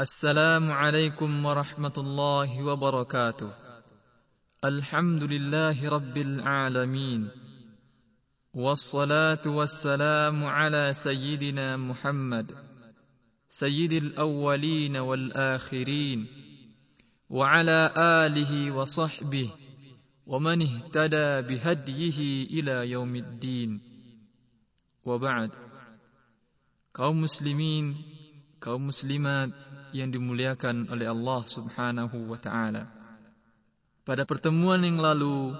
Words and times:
السلام 0.00 0.72
عليكم 0.72 1.46
ورحمة 1.46 1.92
الله 1.98 2.62
وبركاته. 2.66 3.50
الحمد 4.64 5.22
لله 5.22 5.88
رب 5.88 6.16
العالمين. 6.16 7.30
والصلاة 8.54 9.46
والسلام 9.46 10.44
على 10.44 10.94
سيدنا 10.94 11.76
محمد 11.76 12.58
سيد 13.48 13.92
الأولين 13.92 14.96
والآخرين 14.96 16.26
وعلى 17.30 17.94
آله 17.96 18.70
وصحبه 18.74 19.50
ومن 20.26 20.62
اهتدى 20.62 21.54
بهديه 21.54 22.18
إلى 22.50 22.90
يوم 22.90 23.16
الدين. 23.16 23.80
وبعد 25.06 25.50
kaum 26.90 27.22
muslimin 27.22 27.94
kaum 28.58 28.90
muslimat 28.90 29.54
yang 29.94 30.10
dimuliakan 30.10 30.90
oleh 30.90 31.06
Allah 31.06 31.46
Subhanahu 31.46 32.26
wa 32.26 32.34
taala. 32.34 32.90
Pada 34.02 34.26
pertemuan 34.26 34.82
yang 34.82 34.98
lalu 34.98 35.54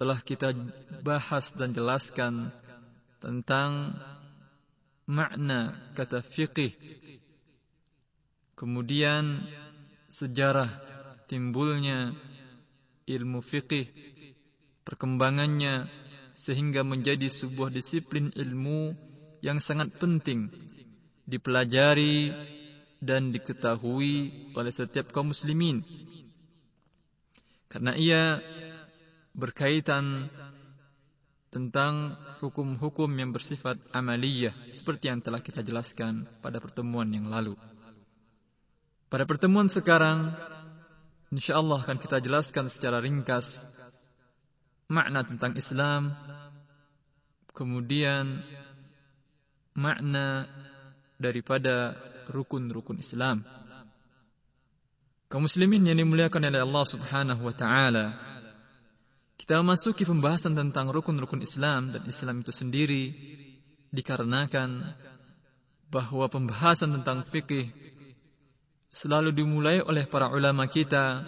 telah 0.00 0.16
kita 0.24 0.56
bahas 1.04 1.52
dan 1.52 1.76
jelaskan 1.76 2.48
tentang 3.20 3.92
makna 5.04 5.76
kata 5.92 6.24
fiqih. 6.24 6.72
Kemudian 8.56 9.44
sejarah 10.08 10.66
timbulnya 11.28 12.16
ilmu 13.04 13.44
fiqih, 13.44 13.86
perkembangannya 14.88 15.86
sehingga 16.32 16.80
menjadi 16.80 17.28
sebuah 17.28 17.68
disiplin 17.68 18.32
ilmu 18.32 18.96
yang 19.44 19.60
sangat 19.60 19.94
penting 20.00 20.50
dipelajari 21.28 22.32
dan 22.98 23.30
diketahui 23.30 24.30
oleh 24.58 24.72
setiap 24.74 25.14
kaum 25.14 25.30
muslimin 25.30 25.82
karena 27.68 27.92
ia 27.94 28.40
berkaitan 29.36 30.32
tentang 31.48 32.16
hukum-hukum 32.40 33.08
yang 33.16 33.32
bersifat 33.32 33.76
amaliyah 33.92 34.52
seperti 34.72 35.08
yang 35.08 35.20
telah 35.24 35.40
kita 35.40 35.64
jelaskan 35.64 36.28
pada 36.44 36.60
pertemuan 36.60 37.08
yang 37.08 37.28
lalu. 37.28 37.56
Pada 39.08 39.24
pertemuan 39.24 39.72
sekarang 39.72 40.32
insyaallah 41.32 41.80
akan 41.84 41.96
kita 42.00 42.20
jelaskan 42.20 42.68
secara 42.68 43.00
ringkas 43.00 43.64
makna 44.88 45.24
tentang 45.24 45.56
Islam 45.56 46.12
kemudian 47.52 48.40
makna 49.76 50.48
daripada 51.20 51.96
rukun-rukun 52.28 53.00
Islam. 53.00 53.42
Kaum 55.28 55.44
muslimin 55.44 55.84
yang 55.84 56.00
dimuliakan 56.00 56.48
oleh 56.48 56.64
Allah 56.64 56.84
Subhanahu 56.88 57.42
wa 57.44 57.52
taala. 57.52 58.16
Kita 59.38 59.60
memasuki 59.60 60.08
pembahasan 60.08 60.56
tentang 60.56 60.88
rukun-rukun 60.88 61.44
Islam 61.44 61.94
dan 61.94 62.02
Islam 62.08 62.42
itu 62.42 62.50
sendiri 62.50 63.12
dikarenakan 63.92 64.82
bahawa 65.88 66.28
pembahasan 66.28 66.96
tentang 67.00 67.24
fikih 67.24 67.70
selalu 68.92 69.32
dimulai 69.32 69.80
oleh 69.84 70.04
para 70.08 70.28
ulama 70.32 70.68
kita 70.68 71.24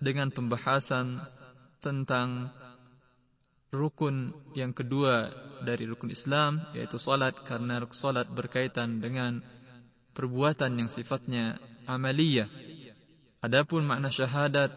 dengan 0.00 0.28
pembahasan 0.28 1.20
tentang 1.80 2.52
rukun 3.72 4.32
yang 4.54 4.72
kedua 4.72 5.28
dari 5.64 5.84
rukun 5.88 6.12
Islam 6.12 6.62
yaitu 6.72 6.96
salat 6.96 7.34
karena 7.44 7.82
salat 7.90 8.28
berkaitan 8.30 9.00
dengan 9.00 9.40
perbuatan 10.14 10.78
yang 10.78 10.88
sifatnya 10.88 11.58
amaliyah. 11.84 12.48
Adapun 13.44 13.84
makna 13.84 14.08
syahadat 14.08 14.72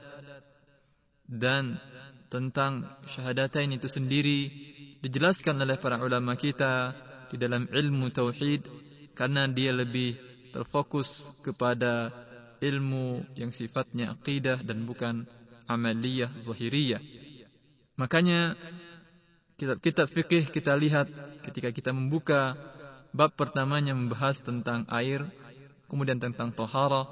dan 1.23 1.79
tentang 2.27 2.83
syahadatain 3.07 3.71
itu 3.71 3.87
sendiri 3.87 4.51
dijelaskan 4.99 5.55
oleh 5.63 5.79
para 5.79 6.01
ulama 6.03 6.35
kita 6.35 6.91
di 7.31 7.39
dalam 7.39 7.63
ilmu 7.71 8.11
tauhid 8.11 8.67
karena 9.15 9.47
dia 9.47 9.71
lebih 9.71 10.19
terfokus 10.51 11.31
kepada 11.45 12.11
ilmu 12.59 13.23
yang 13.39 13.53
sifatnya 13.53 14.17
akidah 14.17 14.59
dan 14.65 14.83
bukan 14.83 15.23
amaliyah 15.69 16.33
zahiriyah. 16.35 16.99
Makanya 17.95 18.59
kitab-kitab 19.57 20.07
fikih 20.11 20.49
kita 20.51 20.75
lihat 20.77 21.07
ketika 21.47 21.71
kita 21.71 21.91
membuka 21.95 22.53
bab 23.11 23.35
pertamanya 23.35 23.95
membahas 23.95 24.39
tentang 24.41 24.83
air, 24.91 25.23
kemudian 25.91 26.19
tentang 26.19 26.51
tohara. 26.51 27.07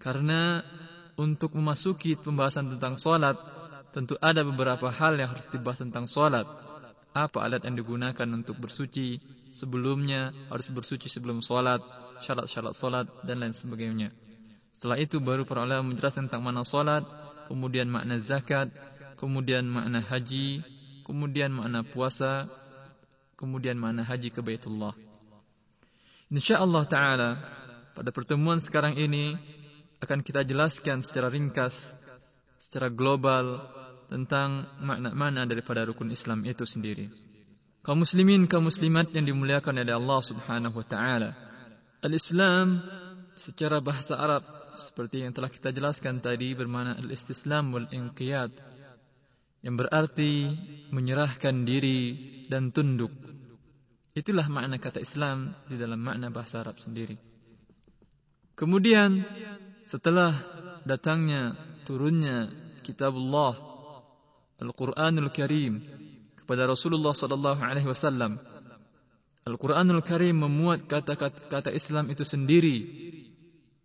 Karena 0.00 0.64
untuk 1.20 1.52
memasuki 1.52 2.16
pembahasan 2.16 2.72
tentang 2.72 2.96
solat, 2.96 3.36
tentu 3.92 4.16
ada 4.22 4.40
beberapa 4.40 4.88
hal 4.88 5.18
yang 5.20 5.28
harus 5.28 5.44
dibahas 5.50 5.84
tentang 5.84 6.08
solat. 6.08 6.48
Apa 7.10 7.42
alat 7.42 7.66
yang 7.66 7.74
digunakan 7.74 8.28
untuk 8.30 8.56
bersuci 8.62 9.18
sebelumnya, 9.50 10.30
harus 10.48 10.70
bersuci 10.70 11.10
sebelum 11.10 11.42
solat, 11.42 11.82
syarat-syarat 12.22 12.72
solat, 12.72 13.06
dan 13.26 13.42
lain 13.42 13.52
sebagainya. 13.52 14.14
Setelah 14.72 14.96
itu 14.96 15.20
baru 15.20 15.44
para 15.44 15.66
ulama 15.66 15.92
menjelaskan 15.92 16.30
tentang 16.30 16.46
mana 16.46 16.64
solat, 16.64 17.04
kemudian 17.50 17.90
makna 17.90 18.16
zakat, 18.16 18.70
kemudian 19.18 19.68
makna 19.68 20.00
haji, 20.00 20.64
kemudian 21.04 21.52
makna 21.52 21.84
puasa, 21.84 22.48
kemudian 23.40 23.80
mana 23.80 24.04
haji 24.04 24.28
ke 24.28 24.44
Baitullah. 24.44 24.92
InsyaAllah 26.28 26.84
ta'ala, 26.84 27.30
pada 27.96 28.10
pertemuan 28.12 28.60
sekarang 28.60 29.00
ini, 29.00 29.34
akan 30.04 30.20
kita 30.20 30.44
jelaskan 30.44 31.00
secara 31.00 31.32
ringkas, 31.32 31.96
secara 32.60 32.92
global, 32.92 33.64
tentang 34.12 34.68
makna-makna 34.84 35.48
daripada 35.48 35.88
rukun 35.88 36.12
Islam 36.12 36.44
itu 36.44 36.68
sendiri. 36.68 37.08
Kaum 37.80 38.04
muslimin, 38.04 38.44
kaum 38.44 38.68
muslimat 38.68 39.08
yang 39.16 39.24
dimuliakan 39.24 39.80
oleh 39.80 39.96
Allah 39.96 40.20
subhanahu 40.20 40.76
wa 40.76 40.86
ta'ala. 40.86 41.30
Al-Islam, 42.04 42.76
secara 43.40 43.80
bahasa 43.80 44.20
Arab, 44.20 44.44
seperti 44.76 45.24
yang 45.24 45.32
telah 45.32 45.48
kita 45.48 45.72
jelaskan 45.72 46.20
tadi, 46.20 46.52
bermakna 46.52 47.00
al-istislam 47.00 47.72
wal-inqiyad, 47.72 48.52
yang 49.60 49.76
berarti 49.76 50.48
menyerahkan 50.88 51.68
diri 51.68 52.16
dan 52.48 52.72
tunduk. 52.72 53.12
Itulah 54.16 54.48
makna 54.50 54.80
kata 54.80 55.00
Islam 55.00 55.54
di 55.70 55.76
dalam 55.78 56.00
makna 56.00 56.32
bahasa 56.32 56.64
Arab 56.64 56.80
sendiri. 56.80 57.14
Kemudian 58.58 59.24
setelah 59.86 60.34
datangnya 60.84 61.56
turunnya 61.88 62.50
kitab 62.84 63.16
Allah 63.16 63.56
Al-Quranul 64.60 65.32
Karim 65.32 65.80
kepada 66.36 66.68
Rasulullah 66.68 67.16
sallallahu 67.16 67.60
alaihi 67.64 67.88
wasallam 67.88 68.36
Al-Quranul 69.48 70.04
Karim 70.04 70.44
memuat 70.44 70.84
kata-kata 70.84 71.72
Islam 71.72 72.12
itu 72.12 72.26
sendiri 72.26 72.84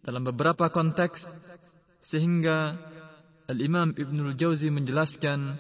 dalam 0.04 0.28
beberapa 0.28 0.68
konteks 0.68 1.32
sehingga 2.04 2.76
Al-Imam 3.46 3.94
Ibnul 3.94 4.34
Jauzi 4.34 4.74
menjelaskan 4.74 5.54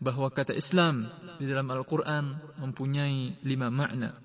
bahawa 0.00 0.32
kata 0.32 0.56
Islam 0.56 1.04
di 1.36 1.44
dalam 1.44 1.68
Al-Quran 1.68 2.40
mempunyai 2.56 3.36
lima 3.44 3.68
makna. 3.68 4.16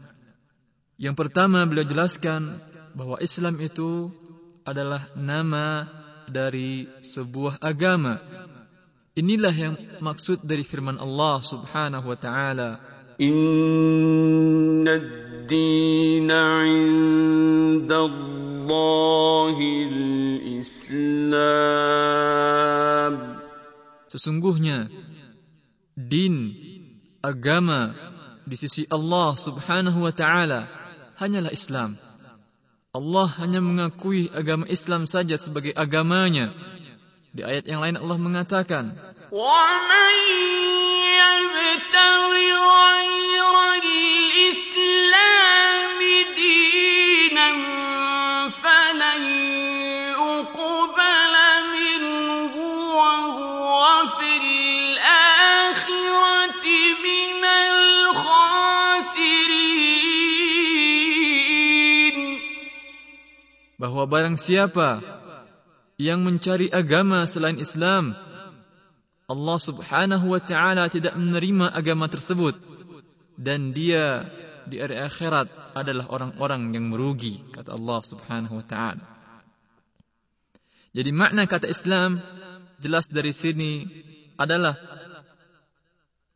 Yang 0.96 1.16
pertama 1.20 1.68
beliau 1.68 1.84
jelaskan 1.84 2.56
bahawa 2.96 3.20
Islam 3.20 3.60
itu 3.60 4.08
adalah 4.64 5.12
nama 5.20 5.84
dari 6.32 6.88
sebuah 7.04 7.60
agama. 7.60 8.24
Inilah 9.20 9.52
yang 9.52 9.76
maksud 10.00 10.48
dari 10.48 10.64
firman 10.64 10.96
Allah 10.96 11.44
Subhanahu 11.44 12.08
wa 12.08 12.16
taala. 12.16 12.80
Inna 13.20 14.96
ad-dina 14.96 16.44
'inda 16.64 18.00
Allahil 18.00 19.44
Islam. 20.64 21.44
Sesungguhnya 24.08 24.88
din 25.94 26.56
agama 27.20 27.92
di 28.48 28.56
sisi 28.56 28.88
Allah 28.88 29.36
Subhanahu 29.36 30.08
wa 30.08 30.16
taala 30.16 30.72
hanyalah 31.20 31.52
Islam. 31.52 32.00
Allah 32.94 33.26
hanya 33.42 33.58
mengakui 33.58 34.30
agama 34.30 34.70
Islam 34.70 35.10
saja 35.10 35.34
sebagai 35.34 35.74
agamanya. 35.74 36.54
Di 37.34 37.42
ayat 37.42 37.66
yang 37.66 37.82
lain 37.82 37.98
Allah 37.98 38.22
mengatakan, 38.22 38.94
"Wa 39.34 39.66
man 39.90 40.14
yabtaghi 41.18 42.54
ghayra 42.54 43.50
al-islam 43.82 45.83
bahwa 63.84 64.08
barang 64.08 64.40
siapa 64.40 65.04
yang 66.00 66.24
mencari 66.24 66.72
agama 66.72 67.28
selain 67.28 67.60
Islam 67.60 68.16
Allah 69.28 69.60
Subhanahu 69.60 70.32
wa 70.32 70.40
taala 70.40 70.88
tidak 70.88 71.20
menerima 71.20 71.68
agama 71.68 72.08
tersebut 72.08 72.56
dan 73.36 73.76
dia 73.76 74.24
di 74.72 74.80
hari 74.80 74.96
akhirat 74.96 75.76
adalah 75.76 76.08
orang-orang 76.08 76.72
yang 76.72 76.88
merugi 76.88 77.44
kata 77.52 77.76
Allah 77.76 78.00
Subhanahu 78.00 78.56
wa 78.56 78.64
taala. 78.64 79.04
Jadi 80.96 81.12
makna 81.12 81.44
kata 81.44 81.68
Islam 81.68 82.24
jelas 82.80 83.12
dari 83.12 83.36
sini 83.36 83.84
adalah 84.40 84.80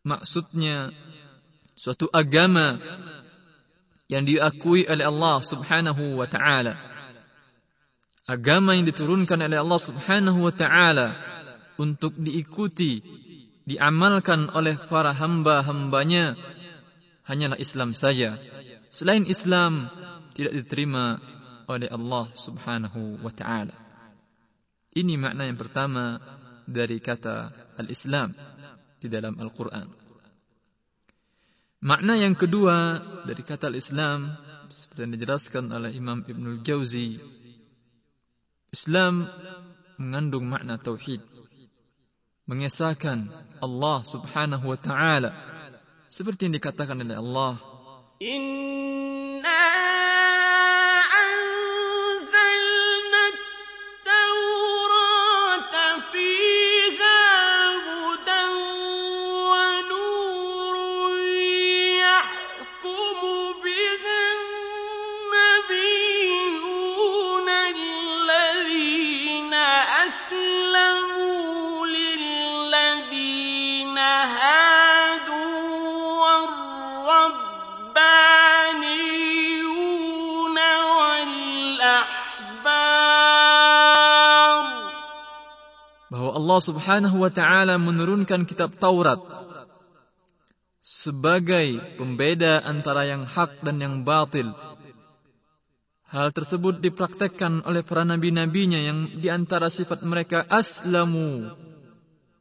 maksudnya 0.03 0.91
suatu 1.79 2.11
agama 2.11 2.75
yang 4.11 4.27
diakui 4.27 4.83
oleh 4.83 5.07
Allah 5.07 5.39
Subhanahu 5.39 6.19
wa 6.19 6.27
taala 6.27 6.86
agama 8.27 8.75
yang 8.75 8.83
diturunkan 8.83 9.39
oleh 9.39 9.57
Allah 9.57 9.81
Subhanahu 9.81 10.39
wa 10.43 10.53
taala 10.53 11.15
untuk 11.79 12.13
diikuti 12.19 12.99
diamalkan 13.63 14.51
oleh 14.51 14.75
para 14.87 15.15
hamba-hambanya 15.15 16.35
hanyalah 17.25 17.57
Islam 17.57 17.95
saja 17.95 18.35
selain 18.91 19.23
Islam 19.25 19.87
tidak 20.35 20.53
diterima 20.53 21.23
oleh 21.71 21.87
Allah 21.87 22.27
Subhanahu 22.35 23.23
wa 23.23 23.31
taala 23.31 23.87
ini 24.97 25.13
makna 25.13 25.45
yang 25.45 25.55
pertama 25.61 26.17
dari 26.65 26.97
kata 26.97 27.53
al-Islam 27.77 28.33
di 28.97 29.07
dalam 29.07 29.37
Al-Quran. 29.37 29.87
Makna 31.85 32.17
yang 32.17 32.33
kedua 32.33 32.97
dari 33.23 33.45
kata 33.45 33.69
al-Islam 33.69 34.25
seperti 34.67 35.05
yang 35.05 35.13
dijelaskan 35.13 35.69
oleh 35.69 35.93
Imam 35.93 36.25
Ibn 36.25 36.57
al-Jawzi 36.57 37.21
Islam 38.71 39.27
mengandung 39.97 40.47
makna 40.47 40.77
tauhid. 40.77 41.23
Mengesahkan 42.47 43.27
Allah 43.59 43.99
Subhanahu 44.07 44.71
wa 44.71 44.79
taala. 44.79 45.35
Seperti 46.07 46.47
yang 46.47 46.55
dikatakan 46.55 47.03
oleh 47.03 47.19
Allah. 47.19 47.59
Inna 48.23 48.76
Allah 86.57 86.73
Subhanahu 86.73 87.21
wa 87.21 87.29
taala 87.29 87.77
menurunkan 87.77 88.49
kitab 88.49 88.81
Taurat 88.81 89.21
sebagai 90.81 91.77
pembeda 92.01 92.65
antara 92.65 93.05
yang 93.05 93.29
hak 93.29 93.61
dan 93.61 93.77
yang 93.77 94.01
batil. 94.01 94.57
Hal 96.09 96.33
tersebut 96.33 96.81
dipraktekkan 96.81 97.61
oleh 97.61 97.85
para 97.85 98.01
nabi-nabinya 98.09 98.81
yang 98.81 99.21
di 99.21 99.29
antara 99.29 99.69
sifat 99.69 100.01
mereka 100.01 100.49
aslamu. 100.49 101.53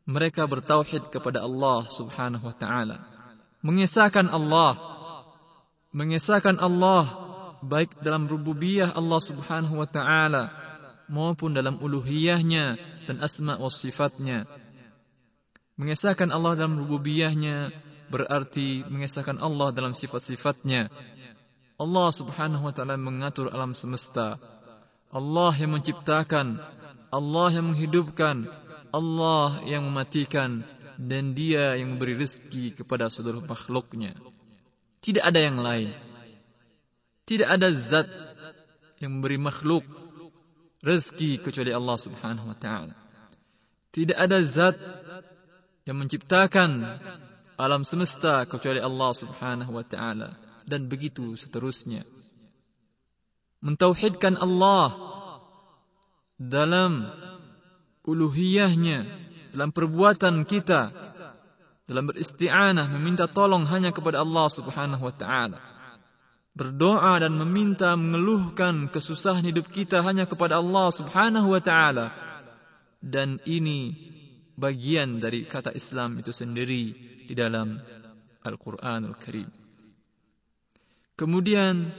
Mereka 0.08 0.48
bertauhid 0.48 1.12
kepada 1.12 1.44
Allah 1.44 1.84
Subhanahu 1.84 2.48
wa 2.48 2.56
taala. 2.56 3.04
Mengesahkan 3.60 4.32
Allah. 4.32 4.80
Mengesahkan 5.92 6.56
Allah 6.56 7.04
baik 7.60 8.00
dalam 8.00 8.24
rububiyah 8.24 8.96
Allah 8.96 9.20
Subhanahu 9.20 9.76
wa 9.76 9.84
taala 9.84 10.56
maupun 11.12 11.52
dalam 11.52 11.76
uluhiyahnya 11.84 12.95
dan 13.06 13.22
asma 13.22 13.56
wa 13.56 13.70
sifatnya. 13.70 14.44
Mengesahkan 15.78 16.32
Allah 16.34 16.56
dalam 16.58 16.82
rububiyahnya 16.82 17.70
berarti 18.08 18.86
mengesahkan 18.86 19.38
Allah 19.42 19.70
dalam 19.74 19.92
sifat-sifatnya. 19.92 20.88
Allah 21.76 22.08
subhanahu 22.08 22.64
wa 22.64 22.72
ta'ala 22.72 22.96
mengatur 22.96 23.52
alam 23.52 23.76
semesta. 23.76 24.40
Allah 25.12 25.52
yang 25.60 25.76
menciptakan. 25.76 26.56
Allah 27.12 27.48
yang 27.52 27.72
menghidupkan. 27.72 28.48
Allah 28.90 29.60
yang 29.68 29.84
mematikan. 29.84 30.64
Dan 30.96 31.36
dia 31.36 31.76
yang 31.76 31.96
memberi 31.96 32.16
rezeki 32.16 32.80
kepada 32.80 33.12
seluruh 33.12 33.44
makhluknya. 33.44 34.16
Tidak 35.04 35.20
ada 35.20 35.36
yang 35.36 35.60
lain. 35.60 35.92
Tidak 37.28 37.44
ada 37.44 37.68
zat 37.68 38.08
yang 38.96 39.20
memberi 39.20 39.36
makhluk 39.36 39.84
rezeki 40.86 41.42
kecuali 41.42 41.74
Allah 41.74 41.98
Subhanahu 41.98 42.46
wa 42.46 42.54
taala. 42.54 42.94
Tidak 43.90 44.14
ada 44.14 44.38
zat 44.46 44.78
yang 45.82 45.98
menciptakan 45.98 46.86
alam 47.58 47.82
semesta 47.82 48.46
kecuali 48.46 48.78
Allah 48.78 49.10
Subhanahu 49.10 49.74
wa 49.74 49.82
taala 49.82 50.38
dan 50.62 50.86
begitu 50.86 51.34
seterusnya. 51.34 52.06
Mentauhidkan 53.66 54.38
Allah 54.38 54.94
dalam 56.38 57.10
uluhiyahnya, 58.06 59.10
dalam 59.50 59.74
perbuatan 59.74 60.46
kita, 60.46 60.94
dalam 61.82 62.06
beristi'anah 62.06 62.86
meminta 62.94 63.26
tolong 63.26 63.66
hanya 63.66 63.90
kepada 63.90 64.22
Allah 64.22 64.46
Subhanahu 64.46 65.02
wa 65.02 65.14
taala 65.14 65.75
berdoa 66.56 67.20
dan 67.20 67.36
meminta 67.36 67.92
mengeluhkan 68.00 68.88
kesusahan 68.88 69.44
hidup 69.44 69.68
kita 69.68 70.00
hanya 70.00 70.24
kepada 70.24 70.56
Allah 70.56 70.88
Subhanahu 70.88 71.52
wa 71.52 71.60
taala 71.60 72.16
dan 73.04 73.36
ini 73.44 73.92
bagian 74.56 75.20
dari 75.20 75.44
kata 75.44 75.76
Islam 75.76 76.16
itu 76.16 76.32
sendiri 76.32 76.96
di 77.28 77.34
dalam 77.36 77.76
Al-Qur'anul 78.40 79.20
Karim. 79.20 79.52
Kemudian 81.16 81.92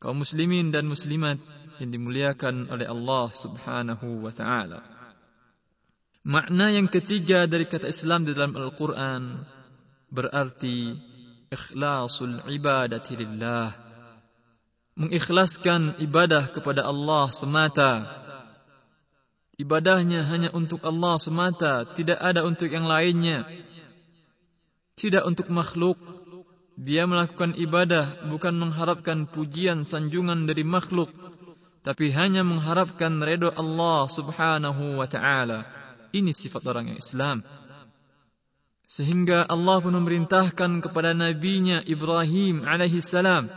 kaum 0.00 0.24
muslimin 0.24 0.72
dan 0.72 0.88
muslimat 0.88 1.36
yang 1.76 1.92
dimuliakan 1.92 2.72
oleh 2.72 2.88
Allah 2.88 3.28
Subhanahu 3.28 4.24
wa 4.24 4.32
taala. 4.32 4.80
Makna 6.26 6.72
yang 6.74 6.88
ketiga 6.88 7.44
dari 7.44 7.68
kata 7.68 7.92
Islam 7.92 8.24
di 8.24 8.32
dalam 8.32 8.56
Al-Qur'an 8.56 9.46
berarti 10.10 10.96
ikhlasul 11.50 12.42
ibadati 12.50 13.12
lillah. 13.16 13.74
Mengikhlaskan 14.96 16.00
ibadah 16.00 16.48
kepada 16.48 16.88
Allah 16.88 17.28
semata. 17.28 18.08
Ibadahnya 19.56 20.24
hanya 20.28 20.50
untuk 20.52 20.84
Allah 20.84 21.16
semata 21.16 21.84
tidak 21.88 22.20
ada 22.20 22.44
untuk 22.44 22.68
yang 22.68 22.88
lainnya. 22.88 23.44
Tidak 24.96 25.24
untuk 25.24 25.48
makhluk. 25.52 26.00
Dia 26.76 27.08
melakukan 27.08 27.56
ibadah 27.56 28.28
bukan 28.28 28.52
mengharapkan 28.56 29.24
pujian 29.24 29.80
sanjungan 29.80 30.44
dari 30.44 30.60
makhluk 30.60 31.08
tapi 31.86 32.10
hanya 32.10 32.42
mengharapkan 32.42 33.22
redha 33.22 33.54
Allah 33.54 34.10
Subhanahu 34.10 34.98
wa 34.98 35.06
taala. 35.06 35.70
Ini 36.10 36.34
sifat 36.34 36.66
orang 36.66 36.90
yang 36.90 36.98
Islam 36.98 37.46
Sehingga 38.91 39.47
Allah 39.47 39.79
pun 39.79 39.95
memerintahkan 39.95 40.83
kepada 40.83 41.15
nabinya 41.15 41.79
Ibrahim 41.87 42.67
alaihi 42.67 42.99
salam 42.99 43.47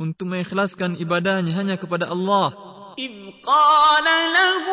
untuk 0.00 0.32
mengikhlaskan 0.32 0.96
ibadahnya 0.96 1.52
hanya 1.52 1.76
kepada 1.76 2.08
Allah. 2.08 2.74
إذ 2.94 3.42
قال 3.42 4.06
له 4.06 4.66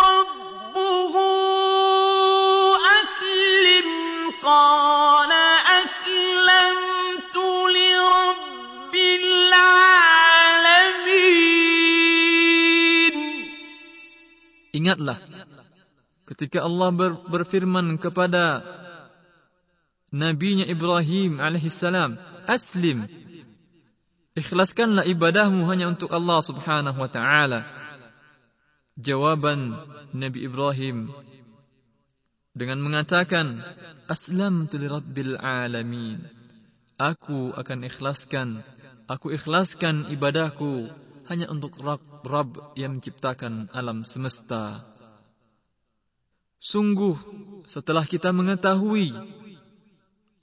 ربه 0.00 1.14
أسلم 3.00 3.88
قال 4.40 5.32
أسلمت 5.84 7.36
لرب 7.76 8.94
العالمين 8.96 9.60
Ingatlah 14.72 15.20
ketika 16.24 16.64
Allah 16.64 16.88
ber, 16.96 17.20
berfirman 17.28 18.00
kepada 18.00 18.64
nabinya 20.15 20.63
Ibrahim 20.63 21.43
alaihissalam 21.43 22.15
aslim. 22.47 23.03
Ikhlaskanlah 24.35 25.03
ibadahmu 25.03 25.67
hanya 25.67 25.91
untuk 25.91 26.11
Allah 26.15 26.39
subhanahu 26.39 26.95
wa 26.95 27.09
taala. 27.11 27.67
Jawaban 28.95 29.75
Nabi 30.15 30.47
Ibrahim 30.47 31.11
dengan 32.55 32.79
mengatakan 32.79 33.59
aslamtu 34.07 34.79
lirabbil 34.79 35.35
alamin. 35.35 36.23
Aku 36.95 37.51
akan 37.51 37.83
ikhlaskan 37.83 38.63
aku 39.11 39.35
ikhlaskan 39.35 40.07
ibadahku 40.15 40.87
hanya 41.27 41.49
untuk 41.51 41.75
Rabb, 41.81 42.23
Rabb 42.23 42.51
yang 42.79 43.01
menciptakan 43.01 43.67
alam 43.75 44.07
semesta. 44.07 44.77
Sungguh 46.61 47.17
setelah 47.67 48.07
kita 48.07 48.31
mengetahui 48.31 49.11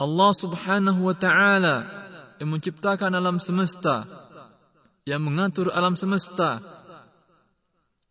Allah 0.03 0.31
Subhanahu 0.35 1.07
wa 1.07 1.15
taala 1.15 1.87
yang 2.43 2.51
menciptakan 2.51 3.15
alam 3.15 3.39
semesta, 3.39 4.03
yang 5.07 5.23
mengatur 5.23 5.71
alam 5.71 5.95
semesta, 5.95 6.59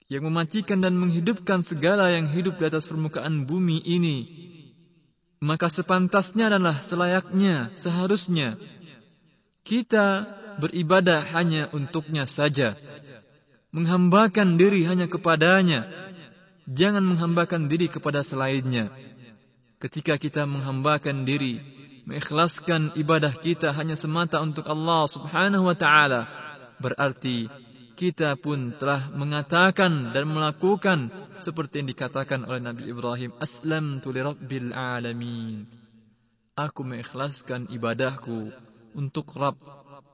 yang 0.07 0.23
mematikan 0.23 0.79
dan 0.79 0.95
menghidupkan 0.95 1.59
segala 1.67 2.15
yang 2.15 2.31
hidup 2.31 2.55
di 2.55 2.63
atas 2.71 2.87
permukaan 2.87 3.43
bumi 3.43 3.83
ini, 3.83 4.17
maka 5.43 5.67
sepantasnya 5.67 6.47
adalah 6.47 6.79
selayaknya, 6.79 7.75
seharusnya 7.75 8.55
kita 9.67 10.23
beribadah 10.63 11.27
hanya 11.35 11.67
untuknya 11.75 12.23
saja, 12.23 12.79
menghambakan 13.75 14.55
diri 14.55 14.87
hanya 14.87 15.11
kepadanya, 15.11 15.91
jangan 16.71 17.03
menghambakan 17.03 17.67
diri 17.67 17.91
kepada 17.91 18.23
selainnya. 18.23 18.87
Ketika 19.81 20.15
kita 20.21 20.45
menghambakan 20.45 21.25
diri, 21.25 21.80
mengikhlaskan 22.05 22.95
ibadah 22.97 23.33
kita 23.35 23.73
hanya 23.75 23.93
semata 23.93 24.41
untuk 24.41 24.65
Allah 24.67 25.05
Subhanahu 25.05 25.69
wa 25.69 25.77
taala, 25.77 26.27
berarti 26.81 27.47
kita 28.01 28.33
pun 28.39 28.73
telah 28.81 29.13
mengatakan 29.13 30.09
dan 30.09 30.25
melakukan 30.25 31.13
seperti 31.37 31.85
yang 31.85 31.89
dikatakan 31.93 32.49
oleh 32.49 32.57
Nabi 32.57 32.89
Ibrahim 32.89 33.29
aslamtu 33.37 34.09
li 34.09 34.21
rabbil 34.25 34.73
alamin. 34.73 35.69
Aku 36.57 36.81
mengikhlaskan 36.81 37.69
ibadahku 37.69 38.49
untuk 38.97 39.29
Rabb 39.37 39.61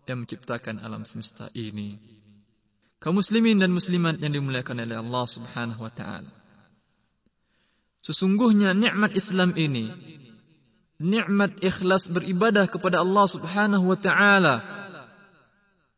yang 0.08 0.24
menciptakan 0.24 0.84
alam 0.84 1.04
semesta 1.08 1.48
ini. 1.56 2.00
Kaum 2.98 3.22
muslimin 3.22 3.62
dan 3.62 3.72
muslimat 3.72 4.18
yang 4.18 4.34
dimuliakan 4.34 4.84
oleh 4.84 4.98
Allah 4.98 5.26
Subhanahu 5.30 5.82
wa 5.86 5.94
taala. 5.94 6.32
Sesungguhnya 8.02 8.72
nikmat 8.72 9.14
Islam 9.16 9.56
ini 9.56 9.92
nikmat 10.98 11.62
ikhlas 11.62 12.10
beribadah 12.10 12.66
kepada 12.66 13.02
Allah 13.06 13.26
Subhanahu 13.30 13.86
wa 13.94 13.98
taala 13.98 14.56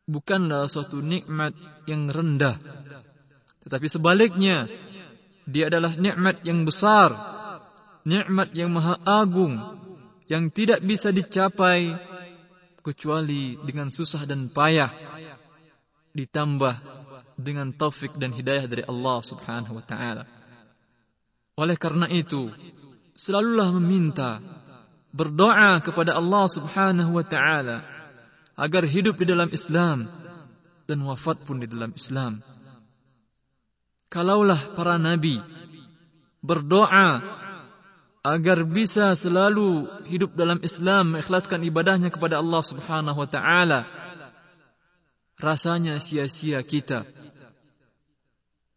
bukanlah 0.10 0.66
suatu 0.66 1.00
nikmat 1.00 1.54
yang 1.86 2.10
rendah. 2.10 2.58
Tetapi 3.64 3.88
sebaliknya 3.92 4.66
dia 5.46 5.70
adalah 5.70 5.94
nikmat 5.96 6.42
yang 6.44 6.66
besar 6.66 7.14
nikmat 8.08 8.50
yang 8.56 8.72
maha 8.72 8.98
agung 9.04 9.60
yang 10.30 10.48
tidak 10.54 10.82
bisa 10.82 11.14
dicapai 11.14 11.94
kecuali 12.82 13.58
dengan 13.66 13.94
susah 13.94 14.24
dan 14.24 14.48
payah 14.50 14.90
ditambah 16.14 16.76
dengan 17.40 17.72
taufik 17.76 18.16
dan 18.18 18.34
hidayah 18.34 18.68
dari 18.68 18.84
Allah 18.84 19.20
Subhanahu 19.24 19.78
wa 19.78 19.84
taala. 19.86 20.26
Oleh 21.60 21.76
karena 21.76 22.08
itu 22.08 22.50
selalulah 23.16 23.76
meminta 23.78 24.40
berdoa 25.10 25.82
kepada 25.82 26.18
Allah 26.18 26.46
Subhanahu 26.46 27.18
wa 27.18 27.26
taala 27.26 27.86
agar 28.54 28.84
hidup 28.86 29.18
di 29.18 29.26
dalam 29.26 29.50
Islam 29.50 30.06
dan 30.86 31.00
wafat 31.06 31.42
pun 31.46 31.62
di 31.62 31.68
dalam 31.70 31.94
Islam. 31.96 32.42
Kalaulah 34.10 34.74
para 34.74 34.98
nabi 34.98 35.38
berdoa 36.42 37.22
agar 38.26 38.68
bisa 38.68 39.16
selalu 39.16 39.88
hidup 40.12 40.36
dalam 40.36 40.60
Islam, 40.60 41.16
mengikhlaskan 41.16 41.64
ibadahnya 41.64 42.12
kepada 42.12 42.44
Allah 42.44 42.62
Subhanahu 42.66 43.16
wa 43.16 43.30
taala, 43.30 43.88
rasanya 45.40 46.04
sia-sia 46.04 46.60
kita 46.66 47.08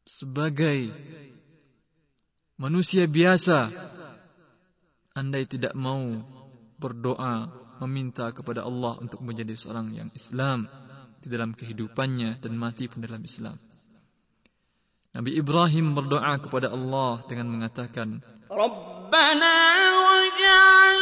sebagai 0.07 0.95
manusia 2.55 3.09
biasa 3.11 3.73
andai 5.13 5.45
tidak 5.45 5.77
mau 5.77 6.01
berdoa 6.81 7.49
meminta 7.85 8.31
kepada 8.33 8.65
Allah 8.65 8.99
untuk 8.99 9.21
menjadi 9.23 9.55
seorang 9.55 9.93
yang 9.93 10.09
Islam 10.15 10.67
di 11.23 11.29
dalam 11.31 11.55
kehidupannya 11.55 12.43
dan 12.43 12.53
mati 12.59 12.91
pun 12.91 13.05
dalam 13.05 13.23
Islam. 13.23 13.55
Nabi 15.13 15.37
Ibrahim 15.37 15.93
berdoa 15.93 16.41
kepada 16.41 16.73
Allah 16.73 17.21
dengan 17.29 17.53
mengatakan, 17.53 18.25
Rabbana 18.49 19.57
waj'alna 20.09 21.02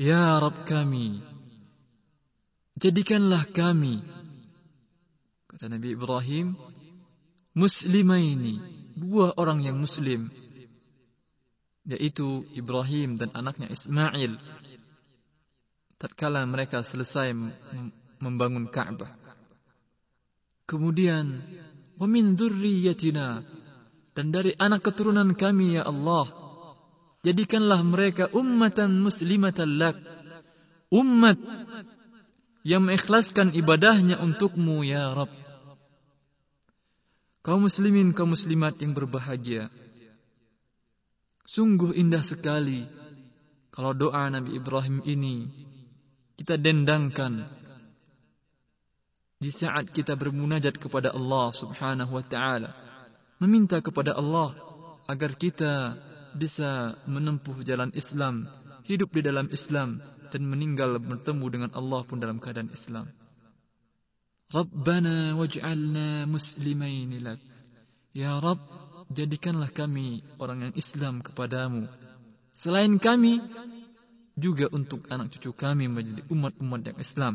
Ya 0.00 0.40
Rabb 0.40 0.64
kami, 0.64 1.20
jadikanlah 2.80 3.44
kami, 3.52 4.00
kata 5.46 5.68
Nabi 5.68 5.92
Ibrahim, 5.92 6.56
muslimaini, 7.52 8.56
dua 8.96 9.36
orang 9.36 9.60
yang 9.60 9.76
muslim, 9.76 10.32
yaitu 11.84 12.48
Ibrahim 12.56 13.20
dan 13.20 13.28
anaknya 13.36 13.68
Ismail, 13.68 14.40
tatkala 16.00 16.48
mereka 16.48 16.80
selesai 16.80 17.36
membangun 18.24 18.72
Ka'bah. 18.72 19.19
Kemudian, 20.70 21.42
wa 21.98 22.06
min 22.06 22.38
dzurriyyatina 22.38 23.42
dan 24.14 24.26
dari 24.30 24.54
anak 24.54 24.86
keturunan 24.86 25.34
kami 25.34 25.74
ya 25.74 25.82
Allah 25.82 26.30
jadikanlah 27.26 27.82
mereka 27.82 28.30
ummatan 28.30 29.02
muslimatan 29.02 29.82
lak 29.82 29.98
umat 30.94 31.38
yang 32.62 32.86
mengikhlaskan 32.86 33.50
ibadahnya 33.50 34.22
untukmu 34.22 34.86
ya 34.86 35.10
Rabb. 35.10 35.32
Kaum 37.42 37.66
muslimin 37.66 38.14
kaum 38.14 38.36
muslimat 38.36 38.78
yang 38.78 38.94
berbahagia. 38.94 39.74
Sungguh 41.50 41.98
indah 41.98 42.22
sekali 42.22 42.86
kalau 43.74 43.90
doa 43.90 44.30
Nabi 44.30 44.54
Ibrahim 44.54 45.02
ini 45.02 45.50
kita 46.38 46.54
dendangkan 46.54 47.59
di 49.40 49.48
saat 49.48 49.88
kita 49.88 50.20
bermunajat 50.20 50.76
kepada 50.76 51.16
Allah 51.16 51.48
Subhanahu 51.48 52.12
wa 52.12 52.20
taala 52.20 52.76
meminta 53.40 53.80
kepada 53.80 54.12
Allah 54.12 54.52
agar 55.08 55.32
kita 55.32 55.96
bisa 56.36 56.92
menempuh 57.08 57.64
jalan 57.64 57.88
Islam, 57.96 58.44
hidup 58.84 59.16
di 59.16 59.24
dalam 59.24 59.48
Islam 59.48 59.98
dan 60.28 60.44
meninggal 60.44 61.00
bertemu 61.00 61.46
dengan 61.48 61.70
Allah 61.72 62.04
pun 62.04 62.20
dalam 62.20 62.36
keadaan 62.36 62.68
Islam. 62.68 63.08
Rabbana 64.52 65.34
waj'alna 65.40 66.28
muslimain 66.28 67.10
lak. 67.24 67.40
Ya 68.12 68.36
Rabb, 68.36 68.60
jadikanlah 69.08 69.72
kami 69.72 70.20
orang 70.36 70.68
yang 70.68 70.74
Islam 70.76 71.24
kepadamu. 71.24 71.88
Selain 72.52 72.92
kami, 73.00 73.40
juga 74.36 74.68
untuk 74.72 75.06
anak 75.08 75.32
cucu 75.32 75.56
kami 75.56 75.88
menjadi 75.88 76.28
umat-umat 76.28 76.80
yang 76.92 76.98
Islam. 77.00 77.34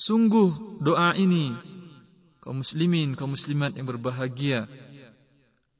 Sungguh 0.00 0.80
doa 0.80 1.12
ini 1.12 1.52
kaum 2.40 2.64
muslimin, 2.64 3.12
kaum 3.12 3.36
muslimat 3.36 3.76
yang 3.76 3.84
berbahagia 3.84 4.64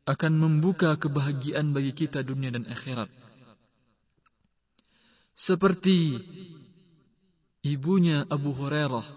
akan 0.05 0.33
membuka 0.37 0.93
kebahagiaan 1.00 1.73
bagi 1.73 1.97
kita 1.97 2.21
dunia 2.21 2.53
dan 2.53 2.69
akhirat. 2.69 3.09
Seperti 5.33 6.21
ibunya 7.65 8.29
Abu 8.29 8.53
Hurairah. 8.53 9.09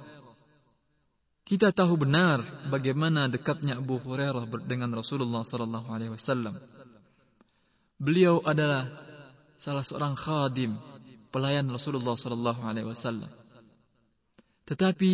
Kita 1.43 1.75
tahu 1.75 2.00
benar 2.07 2.39
bagaimana 2.72 3.27
dekatnya 3.27 3.83
Abu 3.83 4.00
Hurairah 4.00 4.48
dengan 4.63 4.88
Rasulullah 4.95 5.43
sallallahu 5.43 5.91
alaihi 5.91 6.15
wasallam. 6.15 6.55
Beliau 8.00 8.39
adalah 8.48 8.88
salah 9.60 9.83
seorang 9.83 10.15
khadim 10.15 10.79
pelayan 11.27 11.67
Rasulullah 11.67 12.15
sallallahu 12.15 12.63
alaihi 12.63 12.88
wasallam. 12.88 13.42
Tetapi 14.63 15.13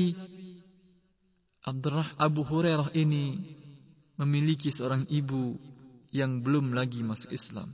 Abdurrah 1.65 2.09
Abu 2.21 2.45
Hurairah 2.45 2.93
ini 2.93 3.35
memiliki 4.19 4.69
seorang 4.69 5.09
ibu 5.09 5.57
yang 6.13 6.41
belum 6.41 6.73
lagi 6.73 7.01
masuk 7.01 7.33
Islam. 7.33 7.67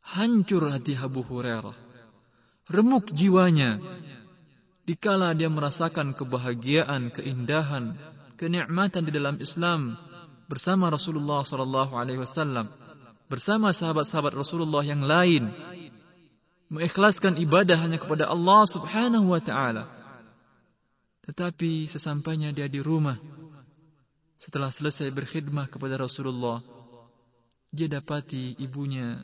Hancur 0.00 0.68
hati 0.72 0.96
Abu 0.96 1.20
Hurairah. 1.22 1.76
Remuk 2.70 3.12
jiwanya. 3.12 3.78
Dikala 4.86 5.36
dia 5.36 5.46
merasakan 5.46 6.16
kebahagiaan, 6.16 7.14
keindahan, 7.14 7.94
kenikmatan 8.40 9.06
di 9.06 9.12
dalam 9.14 9.36
Islam 9.38 9.94
bersama 10.50 10.90
Rasulullah 10.90 11.46
sallallahu 11.46 11.94
alaihi 11.94 12.18
wasallam, 12.18 12.66
bersama 13.30 13.70
sahabat-sahabat 13.70 14.34
Rasulullah 14.34 14.82
yang 14.82 15.06
lain 15.06 15.52
mengikhlaskan 16.70 17.38
ibadah 17.38 17.78
hanya 17.78 18.02
kepada 18.02 18.26
Allah 18.26 18.66
Subhanahu 18.66 19.30
wa 19.30 19.38
taala. 19.38 19.99
Tetapi 21.26 21.84
sesampainya 21.90 22.50
dia 22.54 22.66
di 22.66 22.80
rumah 22.80 23.16
setelah 24.40 24.72
selesai 24.72 25.12
berkhidmah 25.12 25.68
kepada 25.68 26.00
Rasulullah, 26.00 26.64
dia 27.68 27.86
dapati 27.86 28.56
ibunya 28.56 29.20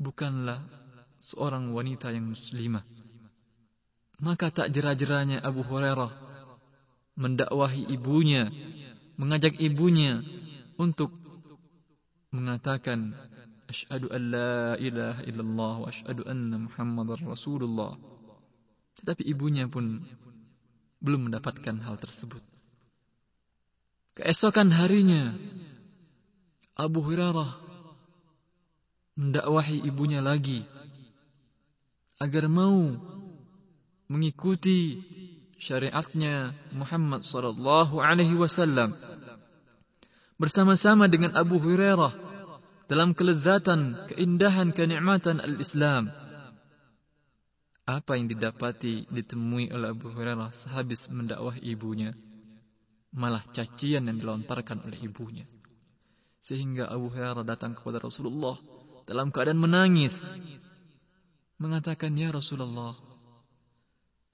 bukanlah 0.00 0.64
seorang 1.20 1.70
wanita 1.76 2.08
yang 2.10 2.32
muslimah. 2.32 2.82
Maka 4.24 4.48
tak 4.48 4.72
jera-jeranya 4.72 5.44
Abu 5.44 5.60
Hurairah 5.60 6.08
mendakwahi 7.20 7.92
ibunya, 7.92 8.48
mengajak 9.20 9.60
ibunya 9.60 10.24
untuk 10.80 11.12
mengatakan 12.32 13.12
Ashhadu 13.66 14.06
an 14.14 14.22
la 14.30 14.78
ilaha 14.78 15.26
illallah 15.26 15.74
wa 15.82 15.88
ashhadu 15.90 16.22
anna 16.22 16.70
Muhammadar 16.70 17.18
Rasulullah. 17.26 17.98
Tetapi 19.02 19.26
ibunya 19.26 19.66
pun 19.66 20.06
belum 21.00 21.30
mendapatkan 21.30 21.76
hal 21.84 21.96
tersebut. 22.00 22.40
Keesokan 24.16 24.72
harinya 24.72 25.36
Abu 26.76 27.04
Hurairah 27.04 27.52
mendakwahi 29.16 29.84
ibunya 29.84 30.24
lagi 30.24 30.64
agar 32.20 32.48
mau 32.48 32.96
mengikuti 34.08 35.04
syariatnya 35.56 36.52
Muhammad 36.72 37.24
sallallahu 37.24 38.00
alaihi 38.00 38.36
wasallam 38.36 38.92
bersama-sama 40.36 41.08
dengan 41.08 41.32
Abu 41.32 41.56
Hurairah 41.56 42.12
dalam 42.86 43.16
kelezatan, 43.16 43.98
keindahan, 44.12 44.70
kenikmatan 44.70 45.42
al-Islam. 45.42 46.12
Apa 47.86 48.18
yang 48.18 48.26
didapati, 48.26 49.06
ditemui 49.06 49.70
oleh 49.70 49.94
Abu 49.94 50.10
Hurairah 50.10 50.50
sehabis 50.50 51.06
mendakwah 51.06 51.54
ibunya, 51.62 52.10
malah 53.14 53.46
cacian 53.54 54.10
yang 54.10 54.18
dilontarkan 54.18 54.82
oleh 54.82 54.98
ibunya. 55.06 55.46
Sehingga 56.42 56.90
Abu 56.90 57.14
Hurairah 57.14 57.46
datang 57.46 57.78
kepada 57.78 58.02
Rasulullah 58.02 58.58
dalam 59.06 59.30
keadaan 59.30 59.62
menangis. 59.62 60.26
Mengatakan, 61.62 62.18
Ya 62.18 62.34
Rasulullah, 62.34 62.92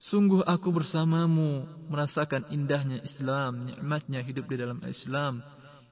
sungguh 0.01 0.41
aku 0.43 0.73
bersamamu 0.73 1.69
merasakan 1.93 2.49
indahnya 2.49 3.05
Islam, 3.05 3.69
nikmatnya 3.69 4.25
hidup 4.25 4.49
di 4.49 4.57
dalam 4.57 4.81
Islam, 4.81 5.45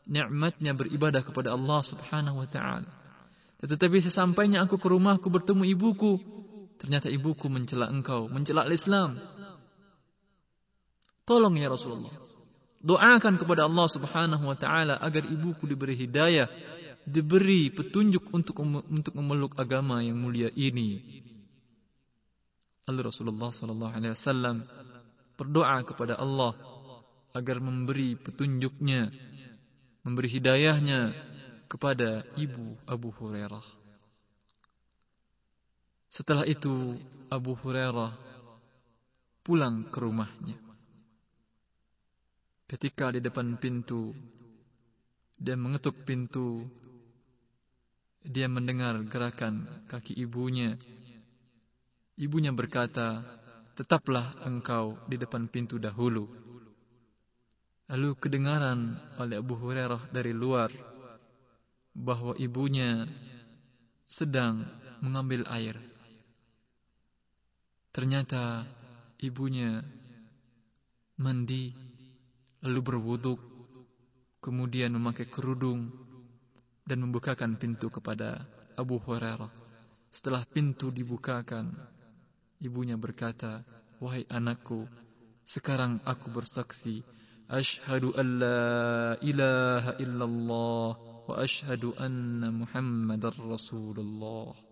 nikmatnya 0.09 0.73
beribadah 0.73 1.21
kepada 1.21 1.53
Allah 1.53 1.85
Subhanahu 1.85 2.41
wa 2.41 2.49
taala. 2.49 2.89
Tetapi 3.61 4.01
sesampainya 4.01 4.65
aku 4.65 4.81
ke 4.81 4.89
rumah 4.89 5.21
aku 5.21 5.29
bertemu 5.29 5.63
ibuku, 5.77 6.17
ternyata 6.81 7.13
ibuku 7.13 7.45
mencela 7.45 7.85
engkau, 7.93 8.25
mencela 8.25 8.65
Islam. 8.65 9.21
Tolong 11.29 11.53
ya 11.53 11.69
Rasulullah. 11.69 12.09
Doakan 12.81 13.37
kepada 13.37 13.69
Allah 13.69 13.85
Subhanahu 13.85 14.41
wa 14.49 14.57
taala 14.57 14.97
agar 14.97 15.21
ibuku 15.29 15.69
diberi 15.69 15.93
hidayah, 15.93 16.49
diberi 17.05 17.69
petunjuk 17.69 18.33
untuk 18.33 18.57
untuk 18.65 19.13
memeluk 19.13 19.53
agama 19.61 20.01
yang 20.01 20.17
mulia 20.17 20.49
ini. 20.57 21.21
Lalu 22.89 23.13
Rasulullah 23.13 23.53
sallallahu 23.53 23.93
alaihi 23.93 24.17
wasallam 24.17 24.65
berdoa 25.37 25.85
kepada 25.85 26.17
Allah 26.17 26.57
agar 27.37 27.61
memberi 27.61 28.17
petunjuknya 28.17 29.13
memberi 30.01 30.27
hidayahnya 30.33 31.13
kepada 31.69 32.25
ibu 32.35 32.75
Abu 32.89 33.13
Hurairah. 33.13 33.80
Setelah 36.11 36.43
itu 36.43 36.99
Abu 37.31 37.55
Hurairah 37.55 38.11
pulang 39.47 39.87
ke 39.87 39.97
rumahnya. 40.03 40.59
Ketika 42.67 43.15
di 43.15 43.23
depan 43.23 43.55
pintu 43.55 44.11
dia 45.39 45.55
mengetuk 45.55 46.03
pintu 46.03 46.67
dia 48.21 48.45
mendengar 48.45 49.01
gerakan 49.07 49.65
kaki 49.89 50.13
ibunya. 50.19 50.77
Ibunya 52.19 52.53
berkata, 52.53 53.23
"Tetaplah 53.73 54.45
engkau 54.45 54.99
di 55.09 55.17
depan 55.17 55.49
pintu 55.49 55.81
dahulu." 55.81 56.29
Lalu 57.87 58.09
kedengaran 58.19 58.99
oleh 59.15 59.41
Abu 59.41 59.55
Hurairah 59.57 60.11
dari 60.13 60.35
luar 60.35 60.69
bahawa 61.95 62.35
ibunya 62.35 63.03
sedang 64.05 64.63
mengambil 65.01 65.43
air. 65.49 65.90
Ternyata 67.91 68.63
ibunya 69.19 69.83
mandi, 71.19 71.75
lalu 72.63 72.79
berwuduk, 72.79 73.39
kemudian 74.39 74.95
memakai 74.95 75.27
kerudung 75.27 75.91
dan 76.87 77.03
membukakan 77.03 77.59
pintu 77.59 77.91
kepada 77.91 78.47
Abu 78.79 78.95
Hurairah. 78.95 79.51
Setelah 80.07 80.47
pintu 80.47 80.87
dibukakan, 80.87 81.71
ibunya 82.63 82.95
berkata, 82.95 83.63
Wahai 83.99 84.23
anakku, 84.31 84.87
sekarang 85.43 85.99
aku 86.07 86.31
bersaksi, 86.31 87.03
Ashadu 87.51 88.15
an 88.15 88.27
la 88.39 89.19
ilaha 89.19 89.99
illallah, 89.99 90.89
wa 91.27 91.35
ashadu 91.35 91.91
anna 91.99 92.47
Muhammadar 92.47 93.35
Rasulullah. 93.35 94.70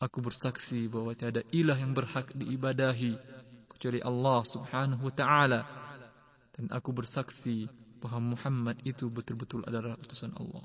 Aku 0.00 0.24
bersaksi 0.24 0.88
bahawa 0.88 1.12
tiada 1.12 1.44
ilah 1.52 1.76
yang 1.76 1.92
berhak 1.92 2.32
diibadahi 2.32 3.20
kecuali 3.68 4.00
Allah 4.00 4.40
Subhanahu 4.48 5.04
wa 5.04 5.12
taala 5.12 5.60
dan 6.56 6.72
aku 6.72 6.96
bersaksi 6.96 7.68
bahawa 8.00 8.32
Muhammad 8.32 8.80
itu 8.88 9.12
betul-betul 9.12 9.60
adalah 9.68 10.00
utusan 10.00 10.32
Allah. 10.40 10.64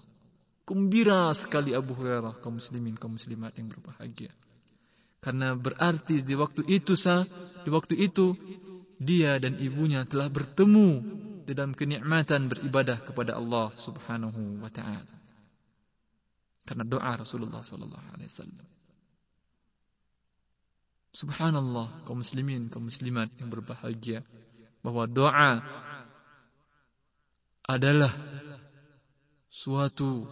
Gembira 0.63 1.29
sekali 1.35 1.75
Abu 1.75 1.93
Hurairah 1.93 2.39
kaum 2.39 2.57
muslimin 2.57 2.95
kaum 2.95 3.19
muslimat 3.19 3.53
yang 3.59 3.67
berbahagia. 3.67 4.31
Karena 5.19 5.51
berarti 5.53 6.23
di 6.23 6.33
waktu 6.33 6.63
itu 6.71 6.95
sah, 6.95 7.27
di 7.61 7.69
waktu 7.69 7.99
itu 7.99 8.33
dia 8.97 9.35
dan 9.37 9.59
ibunya 9.59 10.07
telah 10.07 10.31
bertemu 10.31 11.03
dalam 11.45 11.75
kenikmatan 11.75 12.47
beribadah 12.49 13.03
kepada 13.03 13.37
Allah 13.37 13.69
Subhanahu 13.75 14.63
wa 14.63 14.71
taala. 14.71 15.15
Karena 16.65 16.87
doa 16.87 17.11
Rasulullah 17.13 17.61
sallallahu 17.61 18.07
alaihi 18.17 18.31
wasallam. 18.31 18.65
Subhanallah 21.15 22.03
kaum 22.03 22.19
muslimin 22.19 22.67
kaum 22.67 22.91
muslimat 22.91 23.31
yang 23.39 23.47
berbahagia. 23.47 24.19
Bahwa 24.83 25.07
doa 25.07 25.63
adalah 27.63 28.11
suatu 29.47 30.27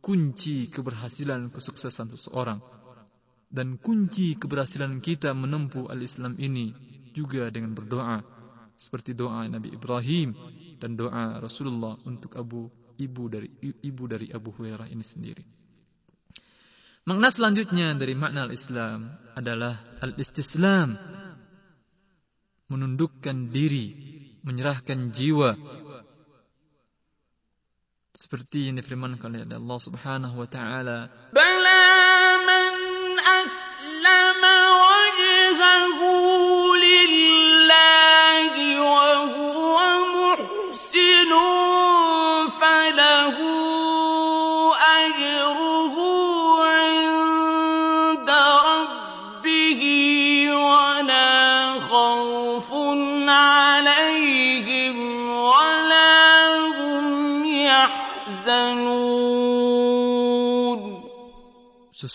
kunci 0.00 0.72
keberhasilan 0.72 1.52
kesuksesan 1.52 2.08
seseorang. 2.08 2.64
Dan 3.52 3.76
kunci 3.76 4.34
keberhasilan 4.40 5.04
kita 5.04 5.36
menempuh 5.36 5.92
al-Islam 5.92 6.32
ini 6.40 6.72
juga 7.12 7.52
dengan 7.52 7.76
berdoa. 7.76 8.24
Seperti 8.72 9.12
doa 9.12 9.44
Nabi 9.44 9.76
Ibrahim 9.76 10.32
dan 10.80 10.96
doa 10.96 11.40
Rasulullah 11.44 12.00
untuk 12.08 12.40
Abu 12.40 12.72
ibu 12.96 13.28
dari 13.28 13.48
ibu 13.84 14.04
dari 14.08 14.32
Abu 14.32 14.52
Hurairah 14.52 14.88
ini 14.88 15.04
sendiri. 15.04 15.44
Makna 17.06 17.30
selanjutnya 17.30 17.94
dari 17.94 18.18
makna 18.18 18.50
al-Islam 18.50 19.06
adalah 19.38 19.78
al-istislam. 20.02 20.98
Menundukkan 22.66 23.46
diri, 23.46 23.94
menyerahkan 24.42 25.14
jiwa. 25.14 25.54
Seperti 28.10 28.66
yang 28.66 28.82
difirmankan 28.82 29.38
oleh 29.38 29.46
Allah 29.46 29.78
Subhanahu 29.78 30.34
wa 30.34 30.48
taala. 30.50 31.06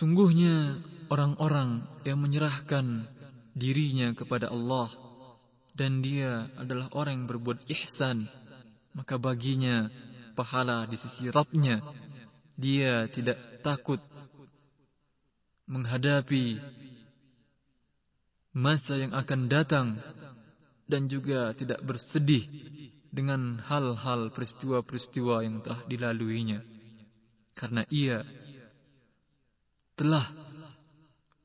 Sesungguhnya 0.01 0.81
orang-orang 1.13 1.85
yang 2.09 2.17
menyerahkan 2.17 3.05
dirinya 3.53 4.09
kepada 4.17 4.49
Allah 4.49 4.89
dan 5.77 6.01
dia 6.01 6.49
adalah 6.57 6.89
orang 6.97 7.21
yang 7.21 7.27
berbuat 7.29 7.69
ihsan 7.69 8.25
maka 8.97 9.21
baginya 9.21 9.93
pahala 10.33 10.89
di 10.89 10.97
sisi 10.97 11.29
Rabbnya. 11.29 11.85
Dia 12.57 13.05
tidak 13.13 13.61
takut 13.61 14.01
menghadapi 15.69 16.57
masa 18.57 19.05
yang 19.05 19.13
akan 19.13 19.53
datang 19.53 20.01
dan 20.89 21.13
juga 21.13 21.53
tidak 21.53 21.77
bersedih 21.85 22.41
dengan 23.13 23.61
hal-hal 23.61 24.33
peristiwa-peristiwa 24.33 25.45
yang 25.45 25.61
telah 25.61 25.85
dilaluinya. 25.85 26.65
Karena 27.53 27.85
ia 27.93 28.25
telah 29.95 30.23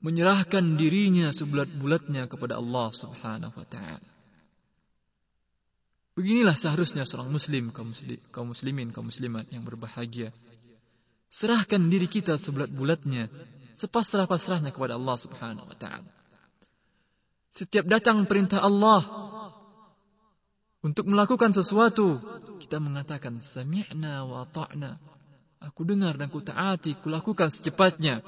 menyerahkan 0.05 0.63
dirinya 0.79 1.33
sebulat-bulatnya 1.35 2.31
kepada 2.31 2.61
Allah 2.61 2.89
Subhanahu 2.95 3.55
wa 3.57 3.67
taala. 3.67 4.11
Beginilah 6.17 6.57
seharusnya 6.57 7.05
seorang 7.05 7.29
muslim 7.29 7.69
kaum, 7.75 7.93
muslim, 7.93 8.17
kaum 8.33 8.49
muslimin 8.55 8.89
kaum 8.89 9.09
muslimat 9.11 9.45
yang 9.53 9.67
berbahagia. 9.67 10.33
Serahkan 11.29 11.93
diri 11.93 12.09
kita 12.09 12.41
sebulat-bulatnya 12.41 13.29
sepasrah-pasrahnya 13.77 14.73
kepada 14.73 14.97
Allah 14.97 15.17
Subhanahu 15.21 15.69
wa 15.69 15.77
taala. 15.77 16.09
Setiap 17.53 17.89
datang 17.89 18.25
perintah 18.25 18.65
Allah 18.65 19.01
untuk 20.85 21.09
melakukan 21.11 21.51
sesuatu, 21.51 22.15
kita 22.63 22.79
mengatakan 22.79 23.43
sami'na 23.43 24.23
wa 24.23 24.47
ta'na. 24.47 25.16
Aku 25.61 25.89
dengar 25.89 26.15
dan 26.21 26.29
ku 26.29 26.45
taati, 26.45 26.95
ku 27.01 27.09
lakukan 27.09 27.49
secepatnya. 27.49 28.21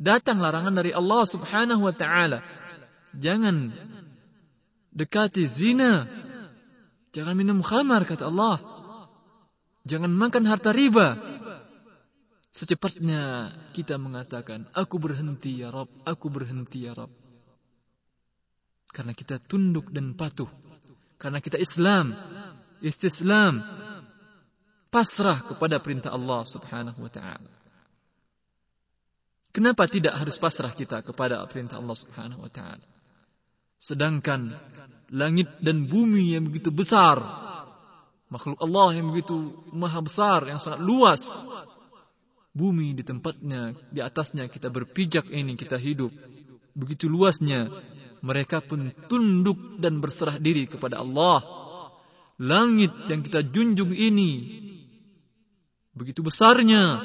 Datang 0.00 0.40
larangan 0.40 0.72
dari 0.72 0.94
Allah 0.96 1.22
Subhanahu 1.28 1.84
wa 1.84 1.94
taala. 1.94 2.40
Jangan 3.12 3.74
dekati 4.94 5.44
zina. 5.44 6.06
Jangan 7.10 7.34
minum 7.34 7.58
khamar 7.60 8.06
kata 8.06 8.30
Allah. 8.30 8.62
Jangan 9.84 10.12
makan 10.14 10.46
harta 10.46 10.70
riba. 10.70 11.18
Secepatnya 12.50 13.54
kita 13.74 13.94
mengatakan, 13.94 14.66
aku 14.74 14.98
berhenti 14.98 15.62
ya 15.62 15.70
Rabb, 15.70 15.90
aku 16.02 16.26
berhenti 16.30 16.86
ya 16.86 16.94
Rabb. 16.98 17.14
Karena 18.90 19.14
kita 19.14 19.38
tunduk 19.38 19.94
dan 19.94 20.18
patuh. 20.18 20.50
Karena 21.14 21.38
kita 21.38 21.62
Islam. 21.62 22.10
Istislam. 22.82 23.62
Pasrah 24.90 25.38
kepada 25.38 25.78
perintah 25.78 26.10
Allah 26.10 26.42
subhanahu 26.42 26.98
wa 26.98 27.10
ta'ala. 27.10 27.52
Kenapa 29.50 29.86
tidak 29.90 30.14
harus 30.14 30.38
pasrah 30.38 30.70
kita 30.70 31.02
kepada 31.02 31.42
perintah 31.46 31.78
Allah 31.78 31.94
subhanahu 31.94 32.42
wa 32.42 32.50
ta'ala? 32.50 32.82
Sedangkan 33.78 34.54
langit 35.10 35.50
dan 35.58 35.86
bumi 35.86 36.34
yang 36.34 36.46
begitu 36.46 36.70
besar. 36.70 37.18
Makhluk 38.30 38.62
Allah 38.62 38.94
yang 38.94 39.10
begitu 39.10 39.54
maha 39.74 39.98
besar, 40.02 40.46
yang 40.46 40.62
sangat 40.62 40.82
luas. 40.82 41.42
Bumi 42.54 42.94
di 42.94 43.02
tempatnya, 43.02 43.74
di 43.90 43.98
atasnya 44.02 44.46
kita 44.46 44.70
berpijak 44.70 45.30
ini, 45.30 45.58
kita 45.58 45.78
hidup. 45.78 46.10
Begitu 46.74 47.10
luasnya, 47.10 47.66
mereka 48.22 48.62
pun 48.62 48.94
tunduk 49.10 49.82
dan 49.82 49.98
berserah 49.98 50.38
diri 50.38 50.70
kepada 50.70 51.02
Allah. 51.02 51.42
Langit 52.38 52.94
yang 53.10 53.20
kita 53.26 53.42
junjung 53.42 53.90
ini 53.94 54.69
begitu 55.94 56.22
besarnya 56.22 57.02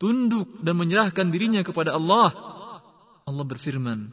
tunduk 0.00 0.48
dan 0.64 0.74
menyerahkan 0.80 1.28
dirinya 1.28 1.60
kepada 1.60 1.94
Allah. 1.96 2.32
Allah 3.28 3.44
berfirman, 3.46 4.10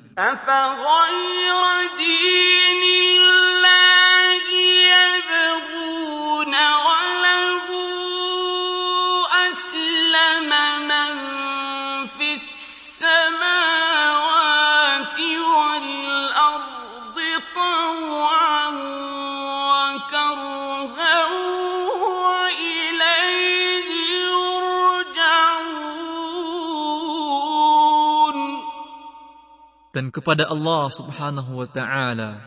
dan 29.98 30.14
kepada 30.14 30.46
Allah 30.46 30.94
Subhanahu 30.94 31.58
wa 31.58 31.66
taala. 31.66 32.38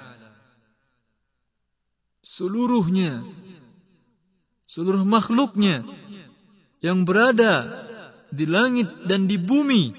Seluruhnya 2.23 3.27
seluruh 4.71 5.03
makhluknya 5.03 5.83
yang 6.79 7.03
berada 7.03 7.67
di 8.31 8.47
langit 8.47 8.87
dan 9.11 9.27
di 9.27 9.35
bumi 9.35 9.91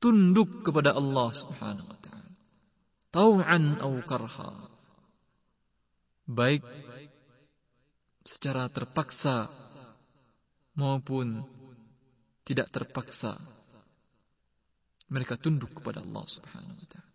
tunduk 0.00 0.64
kepada 0.64 0.96
Allah 0.96 1.28
Subhanahu 1.36 1.84
wa 1.84 1.98
taala. 2.00 2.32
Tau'an 3.12 3.76
aw 3.84 3.92
karha. 4.08 4.72
Baik 6.24 6.64
secara 8.24 8.72
terpaksa 8.72 9.52
maupun 10.80 11.44
tidak 12.48 12.72
terpaksa 12.72 13.36
mereka 15.08 15.36
tunduk 15.36 15.70
kepada 15.76 16.00
Allah 16.00 16.24
Subhanahu 16.24 16.76
wa 16.76 16.88
taala. 16.88 17.12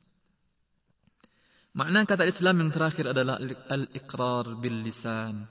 Makna 1.77 2.01
kata 2.05 2.25
Islam 2.25 2.65
yang 2.65 2.71
terakhir 2.73 3.13
adalah 3.13 3.37
al-iqrar 3.69 4.57
bil 4.57 4.81
lisan. 4.81 5.45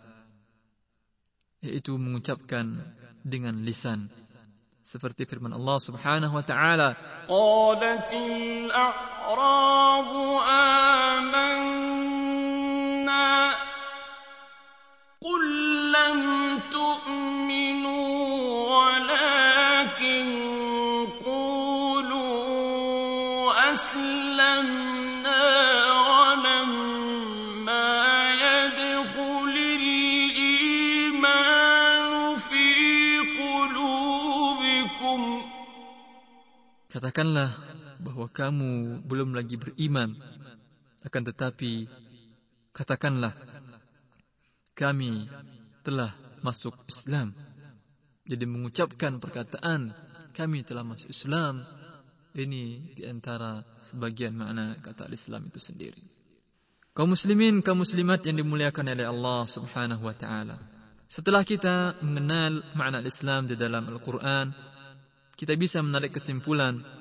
Yaitu 1.62 1.98
mengucapkan 1.98 2.74
dengan 3.22 3.62
lisan. 3.62 4.02
Seperti 4.82 5.28
firman 5.28 5.52
Allah 5.52 5.78
Subhanahu 5.78 6.34
wa 6.34 6.44
taala, 6.46 6.96
"Qalatil 7.28 8.72
a'rabu 8.72 10.40
amanna" 10.42 11.68
Qul 15.18 15.44
lam 15.92 16.47
Katakanlah 37.18 37.50
bahawa 37.98 38.30
kamu 38.30 39.02
belum 39.02 39.34
lagi 39.34 39.58
beriman. 39.58 40.14
Akan 41.02 41.26
tetapi 41.26 41.90
katakanlah 42.70 43.34
kami 44.78 45.26
telah 45.82 46.14
masuk 46.46 46.78
Islam. 46.86 47.34
Jadi 48.22 48.46
mengucapkan 48.46 49.18
perkataan 49.18 49.90
kami 50.30 50.62
telah 50.62 50.86
masuk 50.86 51.10
Islam 51.10 51.58
ini 52.38 52.94
di 52.94 53.02
antara 53.02 53.66
sebagian 53.82 54.38
makna 54.38 54.78
kata 54.78 55.10
Islam 55.10 55.50
itu 55.50 55.58
sendiri. 55.58 56.06
Kaum 56.94 57.18
muslimin 57.18 57.66
kaum 57.66 57.82
muslimat 57.82 58.22
yang 58.30 58.38
dimuliakan 58.38 58.94
oleh 58.94 59.10
Allah 59.10 59.42
Subhanahu 59.42 60.06
wa 60.06 60.14
taala. 60.14 60.62
Setelah 61.10 61.42
kita 61.42 61.98
mengenal 61.98 62.62
makna 62.78 63.02
Islam 63.02 63.50
di 63.50 63.58
dalam 63.58 63.90
Al-Qur'an 63.90 64.54
kita 65.34 65.58
bisa 65.58 65.82
menarik 65.82 66.14
kesimpulan 66.14 66.97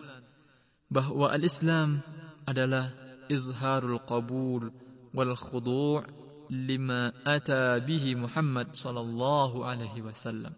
bahawa 0.87 1.35
al-Islam 1.35 1.99
adalah 2.47 2.87
izharul 3.27 3.99
qabul 4.07 4.71
wal 5.11 5.35
khudu' 5.35 6.03
lima 6.47 7.11
ata 7.27 7.79
bihi 7.83 8.15
Muhammad 8.15 8.71
sallallahu 8.71 9.67
alaihi 9.67 9.99
wasallam 9.99 10.55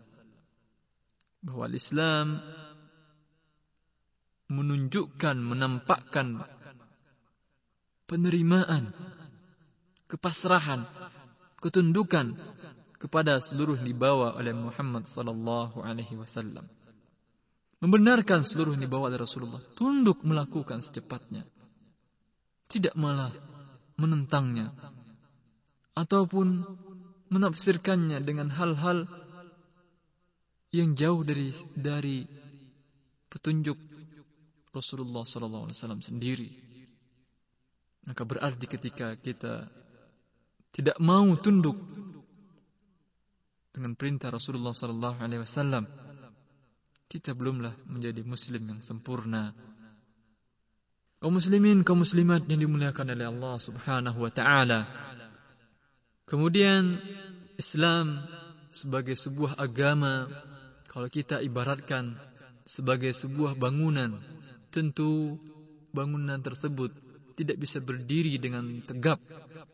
bahawa 1.41 1.65
al-Islam 1.65 2.37
menunjukkan 4.49 5.37
menampakkan 5.37 6.45
penerimaan 8.09 8.93
kepasrahan 10.09 10.81
ketundukan 11.61 12.33
kepada 12.97 13.37
seluruh 13.39 13.77
dibawa 13.79 14.35
oleh 14.35 14.51
Muhammad 14.51 15.05
sallallahu 15.05 15.85
alaihi 15.85 16.17
wasallam 16.17 16.65
membenarkan 17.79 18.43
seluruh 18.43 18.75
ini 18.75 18.87
bawa 18.87 19.07
dari 19.11 19.23
Rasulullah, 19.23 19.63
tunduk 19.75 20.23
melakukan 20.23 20.83
secepatnya. 20.83 21.47
Tidak 22.69 22.93
malah 22.99 23.33
menentangnya 23.97 24.71
ataupun 25.97 26.61
menafsirkannya 27.33 28.21
dengan 28.21 28.53
hal-hal 28.53 29.09
yang 30.69 30.93
jauh 30.93 31.25
dari 31.25 31.49
dari 31.73 32.29
petunjuk 33.27 33.77
Rasulullah 34.69 35.25
wasallam 35.25 35.99
sendiri. 35.99 36.49
Maka 38.05 38.21
berarti 38.25 38.65
ketika 38.69 39.17
kita 39.17 39.65
tidak 40.69 40.97
mau 41.01 41.25
tunduk 41.41 41.77
dengan 43.73 43.97
perintah 43.97 44.29
Rasulullah 44.29 44.73
sallallahu 44.73 45.17
alaihi 45.21 45.41
wasallam 45.41 45.89
kita 47.09 47.33
belumlah 47.33 47.73
menjadi 47.89 48.21
muslim 48.21 48.61
yang 48.69 48.81
sempurna. 48.85 49.49
Kaum 51.17 51.35
muslimin 51.35 51.81
kaum 51.81 52.05
muslimat 52.05 52.45
yang 52.45 52.61
dimuliakan 52.61 53.17
oleh 53.17 53.25
Allah 53.25 53.57
Subhanahu 53.57 54.21
wa 54.21 54.31
taala. 54.31 54.85
Kemudian 56.29 57.01
Islam 57.57 58.13
sebagai 58.69 59.17
sebuah 59.17 59.57
agama 59.57 60.29
kalau 60.85 61.09
kita 61.09 61.41
ibaratkan 61.41 62.13
sebagai 62.69 63.09
sebuah 63.09 63.57
bangunan 63.57 64.13
tentu 64.69 65.41
bangunan 65.89 66.37
tersebut 66.37 66.93
tidak 67.33 67.57
bisa 67.57 67.81
berdiri 67.81 68.37
dengan 68.37 68.85
tegap 68.85 69.17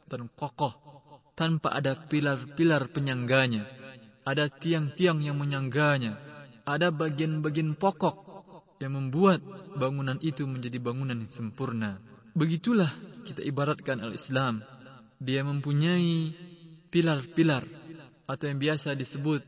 dan 0.08 0.32
kokoh 0.32 0.72
tanpa 1.36 1.76
ada 1.76 2.00
pilar-pilar 2.00 2.88
penyangganya. 2.96 3.68
Ada 4.24 4.50
tiang-tiang 4.50 5.22
yang 5.22 5.38
menyangganya 5.38 6.35
ada 6.66 6.90
bagian-bagian 6.90 7.78
pokok 7.78 8.26
yang 8.82 8.98
membuat 8.98 9.40
bangunan 9.78 10.18
itu 10.20 10.44
menjadi 10.50 10.82
bangunan 10.82 11.16
yang 11.22 11.32
sempurna. 11.32 12.02
Begitulah 12.36 12.90
kita 13.24 13.46
ibaratkan 13.46 14.04
al-Islam. 14.04 14.60
Dia 15.22 15.48
mempunyai 15.48 16.36
pilar-pilar 16.92 17.64
atau 18.28 18.46
yang 18.50 18.60
biasa 18.60 18.98
disebut 18.98 19.46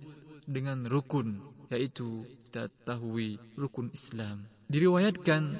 dengan 0.47 0.87
rukun 0.87 1.43
yaitu 1.67 2.23
kita 2.47 2.71
tahu 2.87 3.19
rukun 3.59 3.91
Islam. 3.91 4.39
Diriwayatkan 4.71 5.59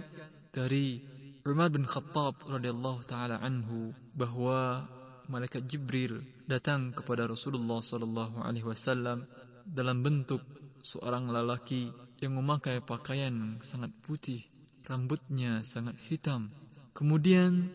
dari 0.55 1.03
Umar 1.43 1.67
bin 1.67 1.83
Khattab 1.83 2.39
radhiyallahu 2.47 3.03
taala 3.03 3.43
anhu 3.43 3.91
bahwa 4.15 4.87
malaikat 5.27 5.67
Jibril 5.67 6.23
datang 6.47 6.95
kepada 6.95 7.27
Rasulullah 7.27 7.83
sallallahu 7.83 8.39
alaihi 8.39 8.63
wasallam 8.63 9.27
dalam 9.67 9.99
bentuk 9.99 10.39
seorang 10.87 11.27
lelaki 11.27 11.91
yang 12.23 12.39
memakai 12.39 12.79
pakaian 12.79 13.59
sangat 13.59 13.91
putih 14.07 14.47
rambutnya 14.87 15.67
sangat 15.67 15.99
hitam 16.07 16.47
kemudian 16.95 17.67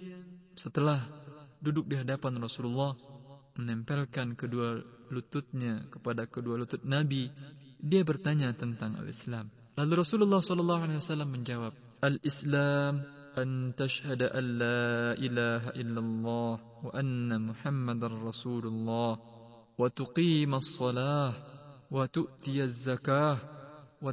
setelah 0.57 1.05
duduk 1.61 1.93
di 1.93 2.01
hadapan 2.01 2.41
Rasulullah 2.41 2.97
menempelkan 3.57 4.35
kedua 4.35 4.81
lututnya 5.13 5.85
kepada 5.93 6.25
kedua 6.25 6.57
lutut 6.57 6.81
Nabi, 6.89 7.29
dia 7.77 8.01
bertanya 8.03 8.57
tentang 8.57 8.97
al-Islam. 8.97 9.53
Lalu 9.77 9.93
Rasulullah 10.01 10.41
sallallahu 10.41 10.83
alaihi 10.89 11.01
wasallam 11.01 11.31
menjawab, 11.33 11.73
"Al-Islam 12.01 13.05
an 13.37 13.73
tashhada 13.77 14.33
an 14.33 14.45
la 14.61 15.13
ilaha 15.17 15.71
illallah 15.77 16.55
wa 16.61 16.91
anna 16.93 17.37
Muhammadar 17.41 18.13
Rasulullah 18.13 19.17
wa 19.73 19.89
tuqima 19.89 20.61
as-salah 20.61 21.33
wa 21.93 22.09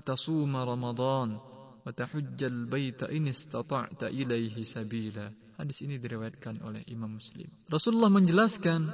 tasuma 0.03 0.67
Ramadan 0.67 1.39
wa 1.79 1.91
tahujja 1.95 2.51
al-baita 2.51 3.07
in 3.07 3.31
istata'ta 3.31 4.11
ilayhi 4.11 4.67
sabila." 4.67 5.31
Hadis 5.55 5.79
ini 5.83 5.99
diriwayatkan 5.99 6.63
oleh 6.63 6.83
Imam 6.91 7.19
Muslim. 7.19 7.47
Rasulullah 7.71 8.11
menjelaskan 8.11 8.91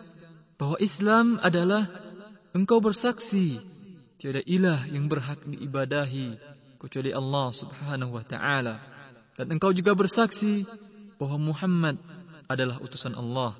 bahwa 0.57 0.77
Islam 0.81 1.37
adalah 1.41 1.85
engkau 2.57 2.81
bersaksi 2.81 3.61
tiada 4.17 4.41
ilah 4.45 4.81
yang 4.89 5.05
berhak 5.05 5.45
diibadahi 5.45 6.37
kecuali 6.81 7.13
Allah 7.13 7.53
Subhanahu 7.53 8.17
wa 8.17 8.25
taala 8.25 8.81
dan 9.35 9.51
engkau 9.51 9.75
juga 9.75 9.91
bersaksi 9.93 10.63
bahwa 11.19 11.53
Muhammad 11.53 11.99
adalah 12.47 12.79
utusan 12.79 13.13
Allah. 13.13 13.53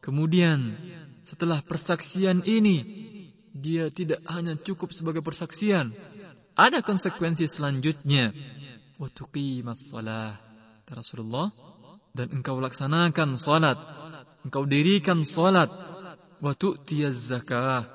Kemudian 0.00 0.80
setelah 1.28 1.60
persaksian 1.60 2.40
ini 2.48 3.09
dia 3.50 3.90
tidak 3.90 4.22
hanya 4.30 4.54
cukup 4.58 4.94
sebagai 4.94 5.20
persaksian, 5.20 5.90
ada 6.54 6.84
konsekuensi 6.84 7.46
selanjutnya. 7.50 8.34
Wa 9.00 9.08
tuqimas 9.10 9.90
shalah. 9.90 10.34
Rasulullah. 10.90 11.54
Dan 12.10 12.42
engkau 12.42 12.58
laksanakan 12.58 13.38
salat, 13.38 13.78
engkau 14.42 14.66
dirikan 14.66 15.22
salat. 15.22 15.70
Wa 16.42 16.58
tu'tiyaz 16.58 17.30
zakah. 17.30 17.86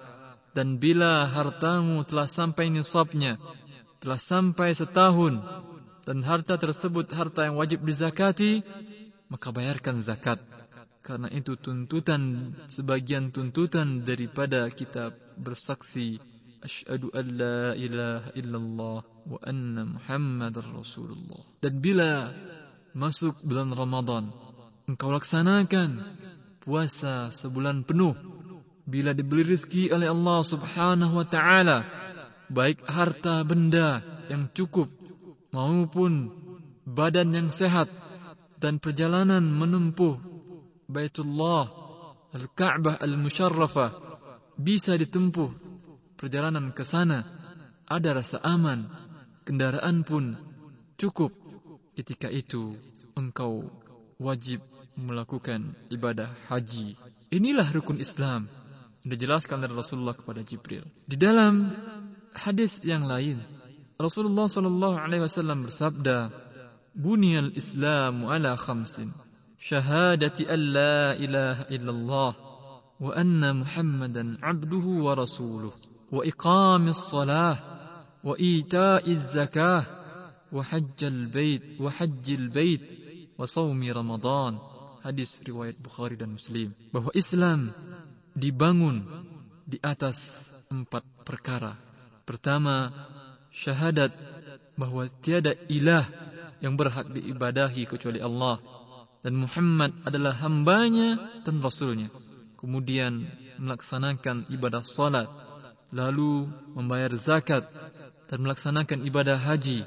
Dan 0.55 0.79
bila 0.79 1.27
hartamu 1.27 2.07
telah 2.07 2.31
sampai 2.31 2.71
nisabnya 2.71 3.35
telah 4.05 4.21
sampai 4.21 4.69
setahun 4.69 5.41
dan 6.05 6.21
harta 6.21 6.61
tersebut 6.61 7.09
harta 7.09 7.49
yang 7.49 7.57
wajib 7.57 7.81
dizakati 7.81 8.61
maka 9.33 9.49
bayarkan 9.49 10.05
zakat 10.05 10.37
karena 11.05 11.29
itu 11.29 11.53
tuntutan 11.53 12.49
sebagian 12.65 13.29
tuntutan 13.29 14.01
daripada 14.01 14.65
kita 14.73 15.13
bersaksi 15.37 16.17
asyhadu 16.65 17.13
an 17.13 17.25
la 17.37 17.77
ilaha 17.77 18.29
illallah 18.33 18.99
wa 19.05 19.37
anna 19.45 19.85
muhammadar 19.85 20.65
rasulullah. 20.73 21.45
Dan 21.61 21.77
bila 21.77 22.33
masuk 22.97 23.37
bulan 23.45 23.69
Ramadan 23.69 24.33
engkau 24.89 25.13
laksanakan 25.13 26.01
puasa 26.65 27.29
sebulan 27.29 27.85
penuh. 27.85 28.17
Bila 28.85 29.17
diberi 29.17 29.45
rezeki 29.45 29.93
oleh 29.93 30.09
Allah 30.09 30.41
Subhanahu 30.41 31.13
wa 31.21 31.25
taala 31.25 31.85
baik 32.49 32.81
harta 32.85 33.45
benda 33.45 34.01
yang 34.29 34.49
cukup 34.53 34.89
maupun 35.49 36.29
badan 36.85 37.33
yang 37.33 37.49
sehat 37.49 37.89
dan 38.61 38.77
perjalanan 38.77 39.41
menempuh 39.41 40.34
Baitullah 40.85 41.65
Al-Ka'bah 42.35 43.01
Al-Musharrafah 43.01 43.91
bisa 44.55 44.95
ditempuh 44.95 45.49
perjalanan 46.19 46.71
ke 46.71 46.83
sana. 46.85 47.25
Ada 47.85 48.17
rasa 48.17 48.37
aman 48.41 48.89
kendaraan 49.45 50.01
pun 50.01 50.33
cukup 50.97 51.31
ketika 51.93 52.27
itu 52.33 52.73
engkau 53.13 53.69
wajib 54.17 54.61
melakukan 54.97 55.75
ibadah 55.91 56.31
haji. 56.49 56.97
Inilah 57.29 57.67
rukun 57.71 57.99
Islam 57.99 58.47
dijelaskan 59.05 59.61
oleh 59.61 59.75
Rasulullah 59.75 60.17
kepada 60.17 60.41
Jibril. 60.41 60.81
Di 61.05 61.19
dalam 61.19 61.69
hadis 62.33 62.81
yang 62.81 63.05
lain, 63.05 63.37
Rasulullah 63.95 64.49
sallallahu 64.49 64.97
alaihi 64.97 65.23
wasallam 65.23 65.67
bersabda, 65.69 66.33
"Buniyal 66.97 67.53
Islam 67.53 68.25
ala 68.25 68.57
khamsin: 68.57 69.13
anna 73.15 73.49
Muhammadan 73.55 74.39
'abduhu 74.39 75.07
wa 75.07 75.15
rasuluh, 75.15 75.73
wa 76.11 76.21
iqamis 76.23 77.11
salah, 77.11 77.55
wa 78.23 78.35
ita'iz 78.39 79.35
zakah, 79.35 79.83
wa 80.51 80.61
hajjal 80.63 81.31
bait, 81.31 81.63
wa 81.79 81.91
hajjil 81.91 82.51
bait, 82.51 82.83
wa 83.35 83.47
shaumi 83.47 83.91
Ramadan." 83.91 84.59
Hadis 85.05 85.37
riwayat 85.45 85.77
Bukhari 85.85 86.17
dan 86.17 86.33
Muslim 86.33 86.73
bahwa 86.89 87.13
Islam 87.13 87.69
dibangun 88.33 89.05
di 89.65 89.77
atas 89.77 90.49
empat 90.73 91.05
perkara. 91.21 91.77
Pertama, 92.25 92.89
syahadat 93.53 94.09
bahawa 94.73 95.05
tiada 95.21 95.53
ilah 95.69 96.03
yang 96.57 96.73
berhak 96.73 97.05
diibadahi 97.13 97.85
kecuali 97.85 98.17
Allah 98.17 98.57
dan 99.25 99.41
Muhammad 99.41 99.89
adalah 100.05 100.37
hambanya 100.37 101.17
dan 101.41 101.57
rasulnya. 101.57 102.13
Kemudian 102.61 103.25
melaksanakan 103.57 104.45
ibadah 104.53 104.85
salat, 104.85 105.25
lalu 105.89 106.45
membayar 106.77 107.09
zakat 107.17 107.65
dan 108.29 108.45
melaksanakan 108.45 109.01
ibadah 109.01 109.41
haji 109.41 109.81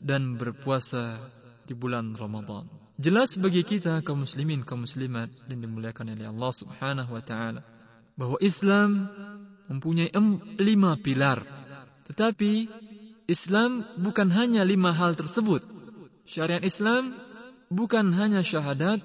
dan 0.00 0.40
berpuasa 0.40 1.20
di 1.68 1.76
bulan 1.76 2.16
Ramadan. 2.16 2.64
Jelas 2.96 3.36
bagi 3.36 3.68
kita 3.68 4.00
kaum 4.00 4.24
muslimin 4.24 4.64
kaum 4.64 4.88
muslimat 4.88 5.28
yang 5.52 5.60
dimuliakan 5.60 6.16
oleh 6.16 6.32
Allah 6.32 6.52
Subhanahu 6.52 7.10
wa 7.12 7.20
taala 7.24 7.60
bahwa 8.16 8.40
Islam 8.40 9.04
mempunyai 9.68 10.08
lima 10.56 10.96
pilar. 10.96 11.44
Tetapi 12.08 12.52
Islam 13.28 13.84
bukan 14.00 14.32
hanya 14.32 14.64
lima 14.64 14.96
hal 14.96 15.16
tersebut. 15.20 15.64
Syariat 16.24 16.64
Islam 16.64 17.12
bukan 17.70 18.12
hanya 18.12 18.44
syahadat, 18.44 19.00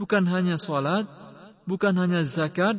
bukan 0.00 0.24
hanya 0.30 0.56
salat, 0.56 1.04
bukan 1.68 1.92
hanya 1.98 2.22
zakat, 2.22 2.78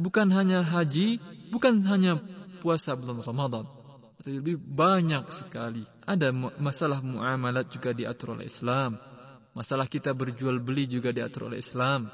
bukan 0.00 0.32
hanya 0.32 0.64
haji, 0.64 1.20
bukan 1.52 1.84
hanya 1.86 2.18
puasa 2.64 2.96
bulan 2.96 3.22
Ramadan. 3.22 3.64
Tetapi 4.18 4.38
lebih 4.42 4.56
banyak 4.58 5.28
sekali. 5.30 5.84
Ada 6.08 6.32
masalah 6.58 7.04
muamalat 7.04 7.70
juga 7.70 7.92
diatur 7.94 8.40
oleh 8.40 8.48
Islam. 8.48 8.96
Masalah 9.52 9.84
kita 9.84 10.16
berjual 10.16 10.58
beli 10.58 10.88
juga 10.88 11.12
diatur 11.12 11.52
oleh 11.52 11.60
Islam 11.60 12.08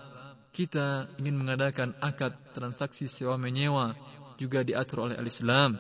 kita 0.59 1.07
ingin 1.21 1.37
mengadakan 1.39 1.95
akad 2.01 2.35
transaksi 2.57 3.07
sewa 3.07 3.37
menyewa 3.37 3.95
juga 4.41 4.65
diatur 4.65 5.07
oleh 5.11 5.17
al-Islam. 5.19 5.77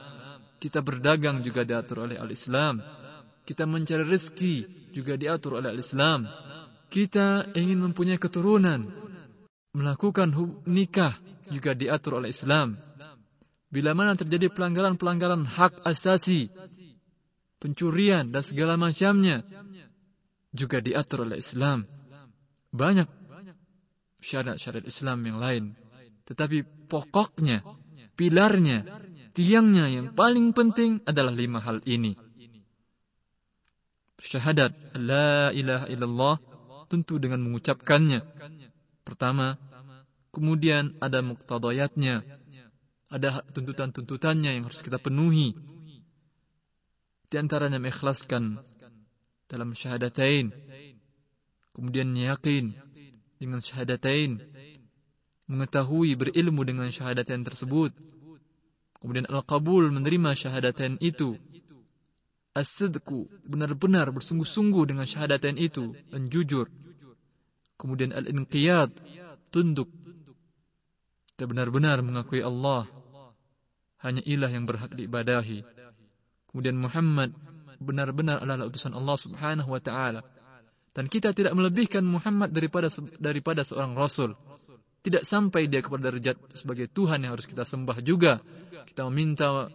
Kita 0.58 0.82
berdagang 0.82 1.42
juga 1.42 1.62
diatur 1.62 2.06
oleh 2.06 2.18
al-Islam. 2.18 2.82
Kita 3.42 3.64
mencari 3.64 4.04
rezeki 4.04 4.54
juga 4.94 5.18
diatur 5.18 5.62
oleh 5.62 5.74
al-Islam. 5.74 6.30
Kita 6.88 7.44
ingin 7.52 7.84
mempunyai 7.84 8.16
keturunan, 8.16 8.88
melakukan 9.76 10.32
nikah 10.64 11.16
juga 11.52 11.76
diatur 11.76 12.24
oleh 12.24 12.32
Islam. 12.32 12.80
Bila 13.68 13.92
mana 13.92 14.16
terjadi 14.16 14.48
pelanggaran-pelanggaran 14.48 15.44
hak 15.44 15.84
asasi, 15.84 16.48
pencurian 17.60 18.32
dan 18.32 18.40
segala 18.40 18.80
macamnya, 18.80 19.44
juga 20.56 20.80
diatur 20.80 21.28
oleh 21.28 21.44
Islam. 21.44 21.84
Banyak 22.72 23.08
syariat-syariat 24.24 24.88
Islam 24.88 25.18
yang 25.28 25.38
lain. 25.38 25.64
Tetapi 26.24 26.88
pokoknya, 26.88 27.60
pilarnya, 28.16 28.84
tiangnya 29.36 29.92
yang 29.92 30.16
paling 30.16 30.56
penting 30.56 31.04
adalah 31.04 31.32
lima 31.32 31.60
hal 31.60 31.84
ini. 31.84 32.16
Syahadat 34.18 34.74
La 34.98 35.54
ilaha 35.54 35.86
illallah 35.86 36.34
tentu 36.88 37.20
dengan 37.20 37.44
mengucapkannya. 37.44 38.24
Pertama, 39.04 39.60
kemudian 40.32 40.96
ada 40.98 41.20
muktadayatnya, 41.20 42.24
ada 43.08 43.44
tuntutan-tuntutannya 43.52 44.56
yang 44.58 44.64
harus 44.68 44.80
kita 44.80 44.96
penuhi. 45.00 45.52
Di 47.28 47.36
antaranya 47.36 47.76
mengikhlaskan 47.76 48.56
dalam 49.48 49.72
syahadatain. 49.76 50.52
Kemudian 51.76 52.12
yakin 52.16 52.72
dengan 53.40 53.60
syahadatain. 53.60 54.40
Mengetahui 55.48 56.12
berilmu 56.16 56.60
dengan 56.64 56.92
syahadatain 56.92 57.44
tersebut. 57.44 57.96
Kemudian 59.00 59.24
al-qabul 59.30 59.88
menerima 59.88 60.36
syahadatain 60.36 61.00
itu. 61.00 61.40
As-sidku 62.58 63.30
benar-benar 63.46 64.10
bersungguh-sungguh 64.10 64.90
dengan 64.90 65.06
syahadatain 65.06 65.54
itu 65.54 65.94
dan 66.10 66.26
jujur. 66.26 66.66
Kemudian 67.78 68.10
al-inqiyad 68.10 68.90
tunduk. 69.54 69.86
Kita 71.30 71.46
benar-benar 71.46 72.02
mengakui 72.02 72.42
Allah 72.42 72.90
hanya 74.02 74.26
ilah 74.26 74.50
yang 74.50 74.66
berhak 74.66 74.90
diibadahi. 74.90 75.62
Kemudian 76.50 76.82
Muhammad 76.82 77.30
benar-benar 77.78 78.42
adalah 78.42 78.66
utusan 78.66 78.90
Allah 78.90 79.14
Subhanahu 79.14 79.70
wa 79.70 79.78
taala. 79.78 80.26
Dan 80.90 81.06
kita 81.06 81.30
tidak 81.30 81.54
melebihkan 81.54 82.02
Muhammad 82.02 82.50
daripada 82.50 82.90
daripada 83.22 83.62
seorang 83.62 83.94
rasul. 83.94 84.34
Tidak 84.98 85.22
sampai 85.22 85.70
dia 85.70 85.78
kepada 85.78 86.10
derajat 86.10 86.58
sebagai 86.58 86.90
Tuhan 86.90 87.22
yang 87.22 87.38
harus 87.38 87.46
kita 87.46 87.62
sembah 87.62 88.02
juga. 88.02 88.42
Kita 88.90 89.06
meminta 89.06 89.70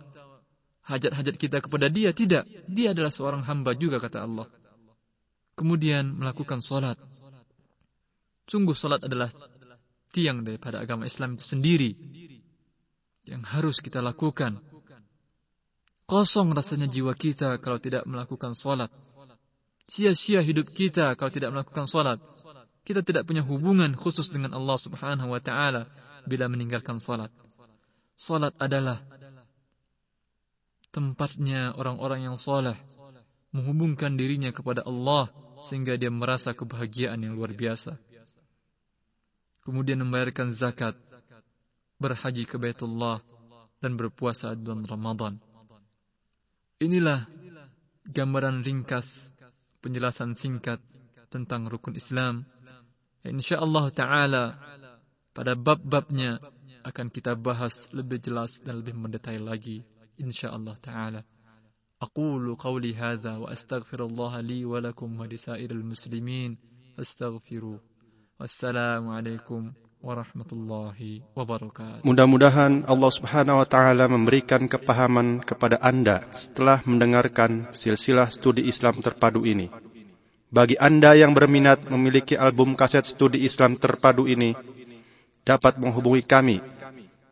hajat-hajat 0.83 1.35
kita 1.39 1.57
kepada 1.63 1.87
dia 1.87 2.11
tidak. 2.11 2.47
Dia 2.67 2.91
adalah 2.91 3.11
seorang 3.11 3.43
hamba 3.47 3.71
juga 3.75 3.99
kata 3.99 4.23
Allah. 4.23 4.47
Kemudian 5.55 6.17
melakukan 6.17 6.59
solat. 6.59 6.99
Sungguh 8.49 8.75
solat 8.75 8.99
adalah 9.05 9.31
tiang 10.11 10.43
daripada 10.43 10.83
agama 10.83 11.07
Islam 11.07 11.39
itu 11.39 11.45
sendiri 11.45 11.91
yang 13.23 13.41
harus 13.47 13.79
kita 13.79 14.03
lakukan. 14.03 14.59
Kosong 16.03 16.51
rasanya 16.51 16.91
jiwa 16.91 17.15
kita 17.15 17.57
kalau 17.63 17.79
tidak 17.79 18.03
melakukan 18.03 18.51
solat. 18.51 18.91
Sia-sia 19.87 20.43
hidup 20.43 20.67
kita 20.67 21.15
kalau 21.15 21.31
tidak 21.31 21.55
melakukan 21.55 21.87
solat. 21.87 22.19
Kita 22.83 22.99
tidak 22.99 23.23
punya 23.23 23.39
hubungan 23.39 23.95
khusus 23.95 24.27
dengan 24.27 24.51
Allah 24.51 24.75
Subhanahu 24.75 25.31
Wa 25.31 25.39
Taala 25.39 25.87
bila 26.27 26.51
meninggalkan 26.51 26.99
solat. 26.99 27.31
Solat 28.19 28.51
adalah 28.59 28.99
tempatnya 30.93 31.73
orang-orang 31.73 32.29
yang 32.29 32.37
soleh 32.37 32.77
menghubungkan 33.49 34.13
dirinya 34.13 34.53
kepada 34.53 34.85
Allah 34.85 35.27
sehingga 35.65 35.97
dia 35.97 36.13
merasa 36.13 36.53
kebahagiaan 36.53 37.17
yang 37.17 37.33
luar 37.33 37.51
biasa. 37.57 37.97
Kemudian 39.65 40.05
membayarkan 40.05 40.53
zakat, 40.53 40.93
berhaji 41.97 42.45
ke 42.45 42.61
Baitullah 42.61 43.23
dan 43.81 43.97
berpuasa 43.97 44.53
bulan 44.53 44.85
Ramadan. 44.85 45.33
Inilah 46.83 47.25
gambaran 48.05 48.61
ringkas 48.61 49.31
penjelasan 49.79 50.35
singkat 50.35 50.83
tentang 51.31 51.71
rukun 51.71 51.95
Islam. 51.95 52.43
Insyaallah 53.23 53.87
taala 53.95 54.45
pada 55.31 55.55
bab-babnya 55.55 56.43
akan 56.83 57.07
kita 57.07 57.39
bahas 57.39 57.87
lebih 57.95 58.19
jelas 58.19 58.59
dan 58.59 58.83
lebih 58.83 58.99
mendetail 58.99 59.47
lagi 59.47 59.87
insyaallah 60.18 60.76
taala. 60.80 61.22
أقول 61.98 62.54
قولي 62.54 62.94
هذا 62.94 63.42
وأستغفر 63.42 64.04
الله 64.04 64.40
لي 64.40 64.64
ولكم 64.64 65.20
ولسائر 65.20 65.70
المسلمين 65.70 66.58
فاستغفروه 66.94 67.80
والسلام 68.38 69.08
عليكم 69.08 69.74
warahmatullahi 69.98 71.26
wabarakatuh. 71.34 72.06
Mudah-mudahan 72.06 72.86
Allah 72.86 73.10
Subhanahu 73.10 73.58
wa 73.58 73.66
taala 73.66 74.06
memberikan 74.06 74.70
kepahaman 74.70 75.42
kepada 75.42 75.82
Anda 75.82 76.22
setelah 76.30 76.78
mendengarkan 76.86 77.74
silsilah 77.74 78.30
studi 78.30 78.70
Islam 78.70 79.02
terpadu 79.02 79.42
ini. 79.42 79.66
Bagi 80.48 80.78
Anda 80.78 81.12
yang 81.18 81.34
berminat 81.36 81.90
memiliki 81.90 82.38
album 82.38 82.78
kaset 82.78 83.04
studi 83.04 83.44
Islam 83.44 83.76
terpadu 83.76 84.30
ini, 84.30 84.54
dapat 85.42 85.76
menghubungi 85.76 86.24
kami 86.24 86.62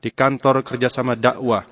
di 0.03 0.11
kantor 0.13 0.61
kerjasama 0.67 1.17
dakwah, 1.17 1.65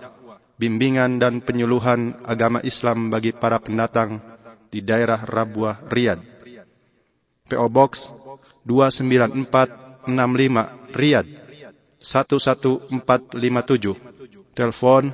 bimbingan 0.59 1.23
dan 1.23 1.39
penyuluhan 1.39 2.19
agama 2.27 2.59
Islam 2.67 3.07
bagi 3.07 3.31
para 3.31 3.63
pendatang 3.63 4.19
di 4.67 4.83
daerah 4.83 5.23
Rabuah, 5.23 5.87
Riyadh. 5.87 6.21
PO 7.49 7.65
Box 7.73 8.13
29465 8.67 10.05
Riyadh 10.93 11.25
11457 11.97 12.93
Telepon 14.53 15.09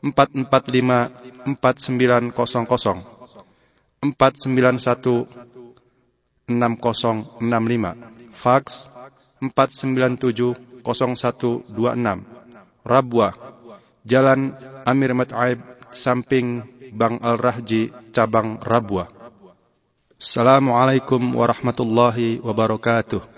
445 0.00 1.52
4900 1.60 2.32
491 4.00 5.28
6065 6.48 8.32
Fax 8.32 8.88
497 9.44 10.56
0126 10.80 12.24
Rabwa 12.86 13.28
Jalan 14.06 14.54
Amir 14.86 15.10
Mat'aib 15.18 15.58
Samping 15.90 16.62
Bang 16.94 17.18
Al-Rahji 17.18 17.90
Cabang 18.14 18.62
Rabwa 18.62 19.10
Assalamualaikum 20.14 21.34
warahmatullahi 21.34 22.38
wabarakatuh 22.38 23.34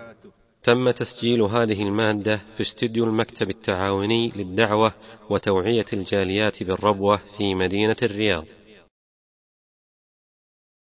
تم 0.62 0.90
تسجيل 0.90 1.42
هذه 1.42 1.82
المادة 1.82 2.36
في 2.56 2.60
استديو 2.60 3.04
المكتب 3.04 3.50
التعاوني 3.50 4.32
للدعوة 4.36 4.92
وتوعية 5.30 5.84
الجاليات 5.92 6.62
بالربوة 6.62 7.16
في 7.16 7.54
مدينة 7.54 7.96
الرياض 8.02 8.44